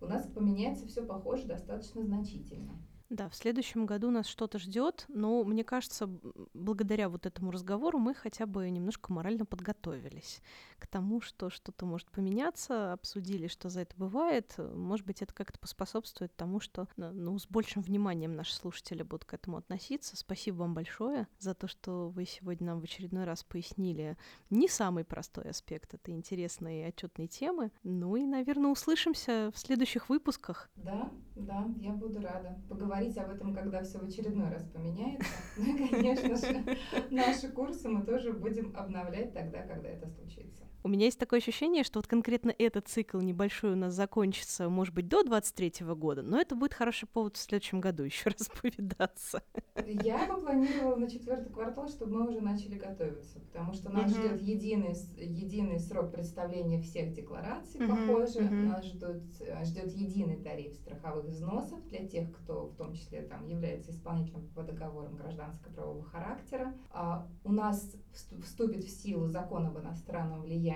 у 0.00 0.06
нас 0.06 0.26
поменяется 0.26 0.88
все 0.88 1.04
похоже 1.04 1.44
достаточно 1.44 2.02
значительно. 2.02 2.72
Да, 3.10 3.28
в 3.28 3.34
следующем 3.34 3.86
году 3.86 4.12
нас 4.12 4.28
что-то 4.28 4.60
ждет, 4.60 5.04
но 5.08 5.42
мне 5.42 5.64
кажется, 5.64 6.08
благодаря 6.54 7.08
вот 7.08 7.26
этому 7.26 7.50
разговору 7.50 7.98
мы 7.98 8.14
хотя 8.14 8.46
бы 8.46 8.70
немножко 8.70 9.12
морально 9.12 9.44
подготовились 9.44 10.40
к 10.78 10.86
тому, 10.86 11.20
что 11.20 11.50
что-то 11.50 11.86
может 11.86 12.08
поменяться, 12.12 12.92
обсудили, 12.92 13.48
что 13.48 13.68
за 13.68 13.80
это 13.80 13.96
бывает. 13.96 14.54
Может 14.58 15.04
быть, 15.06 15.22
это 15.22 15.34
как-то 15.34 15.58
поспособствует 15.58 16.34
тому, 16.36 16.60
что 16.60 16.86
ну, 16.96 17.36
с 17.36 17.48
большим 17.48 17.82
вниманием 17.82 18.36
наши 18.36 18.54
слушатели 18.54 19.02
будут 19.02 19.24
к 19.24 19.34
этому 19.34 19.56
относиться. 19.56 20.16
Спасибо 20.16 20.58
вам 20.58 20.74
большое 20.74 21.26
за 21.40 21.54
то, 21.54 21.66
что 21.66 22.10
вы 22.10 22.26
сегодня 22.26 22.68
нам 22.68 22.80
в 22.80 22.84
очередной 22.84 23.24
раз 23.24 23.42
пояснили 23.42 24.16
не 24.50 24.68
самый 24.68 25.02
простой 25.02 25.50
аспект 25.50 25.94
этой 25.94 26.14
интересной 26.14 26.86
отчетной 26.86 27.26
темы. 27.26 27.72
Ну 27.82 28.14
и, 28.14 28.24
наверное, 28.24 28.70
услышимся 28.70 29.50
в 29.52 29.58
следующих 29.58 30.08
выпусках. 30.08 30.70
Да, 30.76 31.10
да, 31.34 31.66
я 31.80 31.90
буду 31.90 32.20
рада 32.20 32.56
поговорить 32.68 32.99
об 33.18 33.30
этом, 33.30 33.54
когда 33.54 33.82
все 33.82 33.98
в 33.98 34.04
очередной 34.04 34.50
раз 34.50 34.64
поменяется. 34.64 35.26
Ну 35.56 35.88
конечно 35.88 36.36
же, 36.36 36.64
наши 37.10 37.48
курсы 37.48 37.88
мы 37.88 38.04
тоже 38.04 38.32
будем 38.32 38.74
обновлять 38.76 39.32
тогда, 39.32 39.62
когда 39.62 39.88
это 39.88 40.08
случится. 40.08 40.59
У 40.82 40.88
меня 40.88 41.04
есть 41.06 41.18
такое 41.18 41.40
ощущение, 41.40 41.84
что 41.84 41.98
вот 41.98 42.06
конкретно 42.06 42.54
этот 42.58 42.88
цикл 42.88 43.18
небольшой 43.18 43.72
у 43.72 43.76
нас 43.76 43.92
закончится, 43.92 44.70
может 44.70 44.94
быть, 44.94 45.08
до 45.08 45.22
23 45.22 45.84
года, 45.94 46.22
но 46.22 46.40
это 46.40 46.56
будет 46.56 46.72
хороший 46.72 47.06
повод 47.06 47.36
в 47.36 47.40
следующем 47.40 47.80
году 47.80 48.02
еще 48.04 48.30
раз 48.30 48.48
повидаться. 48.48 49.42
Я 49.84 50.26
бы 50.26 50.40
планировала 50.40 50.96
на 50.96 51.10
четвертый 51.10 51.52
квартал, 51.52 51.88
чтобы 51.88 52.16
мы 52.16 52.28
уже 52.28 52.40
начали 52.40 52.78
готовиться, 52.78 53.40
потому 53.40 53.74
что 53.74 53.90
нас 53.90 54.10
ждет 54.10 54.40
единый, 54.40 54.94
единый 55.16 55.78
срок 55.78 56.12
представления 56.12 56.80
всех 56.80 57.12
деклараций, 57.12 57.86
похоже. 57.86 58.40
Нас 58.48 58.84
ждет, 58.86 59.22
э, 59.40 59.64
ждет 59.64 59.92
единый 59.92 60.36
тариф 60.36 60.74
страховых 60.76 61.26
взносов 61.26 61.86
для 61.88 62.06
тех, 62.06 62.32
кто 62.32 62.66
в 62.68 62.76
том 62.76 62.94
числе 62.94 63.22
там 63.22 63.46
является 63.46 63.90
исполнителем 63.90 64.48
по 64.54 64.62
договорам 64.62 65.14
гражданско-правового 65.16 66.04
характера. 66.04 66.72
А 66.90 67.26
у 67.44 67.52
нас 67.52 67.94
всту- 68.14 68.40
вступит 68.42 68.84
в 68.84 68.90
силу 68.90 69.28
закон 69.28 69.66
об 69.66 69.78
иностранном 69.78 70.40
влиянии, 70.42 70.69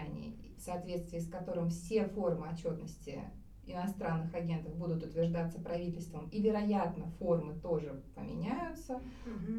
в 0.57 0.61
соответствии 0.61 1.19
с 1.19 1.29
которым 1.29 1.69
все 1.69 2.07
формы 2.09 2.49
отчетности 2.49 3.23
иностранных 3.67 4.35
агентов 4.35 4.75
будут 4.77 5.03
утверждаться 5.03 5.61
правительством, 5.61 6.29
и, 6.29 6.41
вероятно, 6.41 7.07
формы 7.19 7.55
тоже 7.61 8.03
поменяются. 8.15 9.01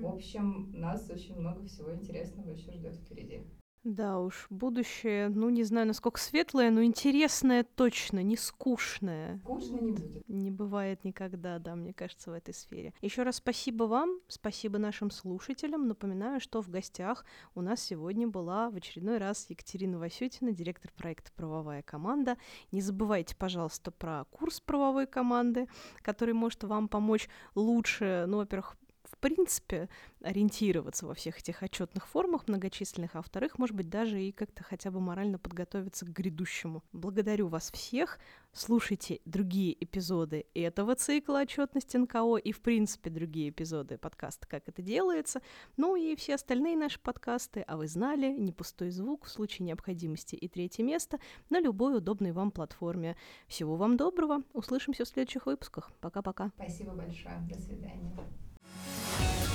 В 0.02 0.06
общем, 0.06 0.72
нас 0.74 1.10
очень 1.10 1.40
много 1.40 1.66
всего 1.66 1.94
интересного 1.94 2.52
еще 2.52 2.72
ждет 2.72 2.96
впереди. 2.96 3.42
Да 3.86 4.20
уж, 4.20 4.48
будущее, 4.50 5.30
ну 5.30 5.50
не 5.52 5.64
знаю, 5.64 5.86
насколько 5.86 6.20
светлое, 6.20 6.72
но 6.72 6.84
интересное 6.84 7.64
точно, 7.64 8.24
не 8.24 8.36
скучное. 8.36 9.38
Скучно 9.38 9.76
не 9.76 9.92
будет. 9.92 10.28
Не 10.28 10.50
бывает 10.50 11.04
никогда, 11.04 11.60
да, 11.60 11.76
мне 11.76 11.94
кажется, 11.94 12.32
в 12.32 12.34
этой 12.34 12.56
сфере. 12.56 12.96
Еще 13.04 13.22
раз 13.22 13.36
спасибо 13.36 13.84
вам, 13.84 14.22
спасибо 14.28 14.80
нашим 14.80 15.12
слушателям. 15.12 15.88
Напоминаю, 15.88 16.40
что 16.40 16.64
в 16.64 16.70
гостях 16.70 17.26
у 17.54 17.62
нас 17.62 17.80
сегодня 17.80 18.28
была 18.28 18.72
в 18.72 18.76
очередной 18.76 19.20
раз 19.20 19.46
Екатерина 19.52 20.00
Васютина, 20.00 20.52
директор 20.52 20.92
проекта 20.92 21.32
«Правовая 21.34 21.84
команда». 21.84 22.38
Не 22.72 22.82
забывайте, 22.82 23.36
пожалуйста, 23.36 23.92
про 23.92 24.26
курс 24.32 24.62
правовой 24.62 25.06
команды, 25.06 25.68
который 26.02 26.34
может 26.34 26.64
вам 26.64 26.88
помочь 26.88 27.30
лучше, 27.54 28.26
ну, 28.28 28.38
во-первых, 28.38 28.78
принципе, 29.26 29.90
ориентироваться 30.22 31.08
во 31.08 31.16
всех 31.16 31.40
этих 31.40 31.64
отчетных 31.64 32.08
формах 32.08 32.48
многочисленных, 32.48 33.16
а 33.16 33.18
во-вторых, 33.18 33.58
может 33.58 33.76
быть, 33.76 33.90
даже 33.90 34.22
и 34.22 34.32
как-то 34.32 34.64
хотя 34.64 34.92
бы 34.92 35.00
морально 35.00 35.40
подготовиться 35.40 36.06
к 36.06 36.10
грядущему. 36.10 36.84
Благодарю 36.92 37.48
вас 37.48 37.72
всех. 37.72 38.20
Слушайте 38.54 39.22
другие 39.26 39.84
эпизоды 39.84 40.46
этого 40.54 40.94
цикла 40.94 41.40
отчетности 41.40 41.98
НКО 41.98 42.36
и, 42.36 42.52
в 42.52 42.62
принципе, 42.62 43.10
другие 43.10 43.50
эпизоды 43.50 43.98
подкаста 43.98 44.48
«Как 44.48 44.70
это 44.70 44.84
делается». 44.84 45.42
Ну 45.76 45.96
и 45.96 46.16
все 46.16 46.36
остальные 46.36 46.78
наши 46.78 47.00
подкасты 47.00 47.62
«А 47.62 47.78
вы 47.78 47.88
знали?», 47.88 48.32
«Не 48.32 48.52
пустой 48.52 48.92
звук», 48.92 49.26
«В 49.26 49.30
случае 49.30 49.66
необходимости» 49.66 50.36
и 50.36 50.48
«Третье 50.48 50.84
место» 50.84 51.20
на 51.50 51.60
любой 51.60 51.98
удобной 51.98 52.32
вам 52.32 52.52
платформе. 52.52 53.18
Всего 53.48 53.76
вам 53.76 53.98
доброго. 53.98 54.44
Услышимся 54.54 55.04
в 55.04 55.08
следующих 55.08 55.48
выпусках. 55.48 55.92
Пока-пока. 56.00 56.52
Спасибо 56.58 56.94
большое. 56.94 57.40
До 57.50 57.60
свидания. 57.60 58.16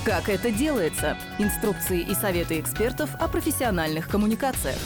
Как 0.05 0.29
это 0.29 0.51
делается? 0.51 1.17
Инструкции 1.39 2.01
и 2.01 2.15
советы 2.15 2.59
экспертов 2.59 3.11
о 3.19 3.29
профессиональных 3.29 4.09
коммуникациях. 4.09 4.79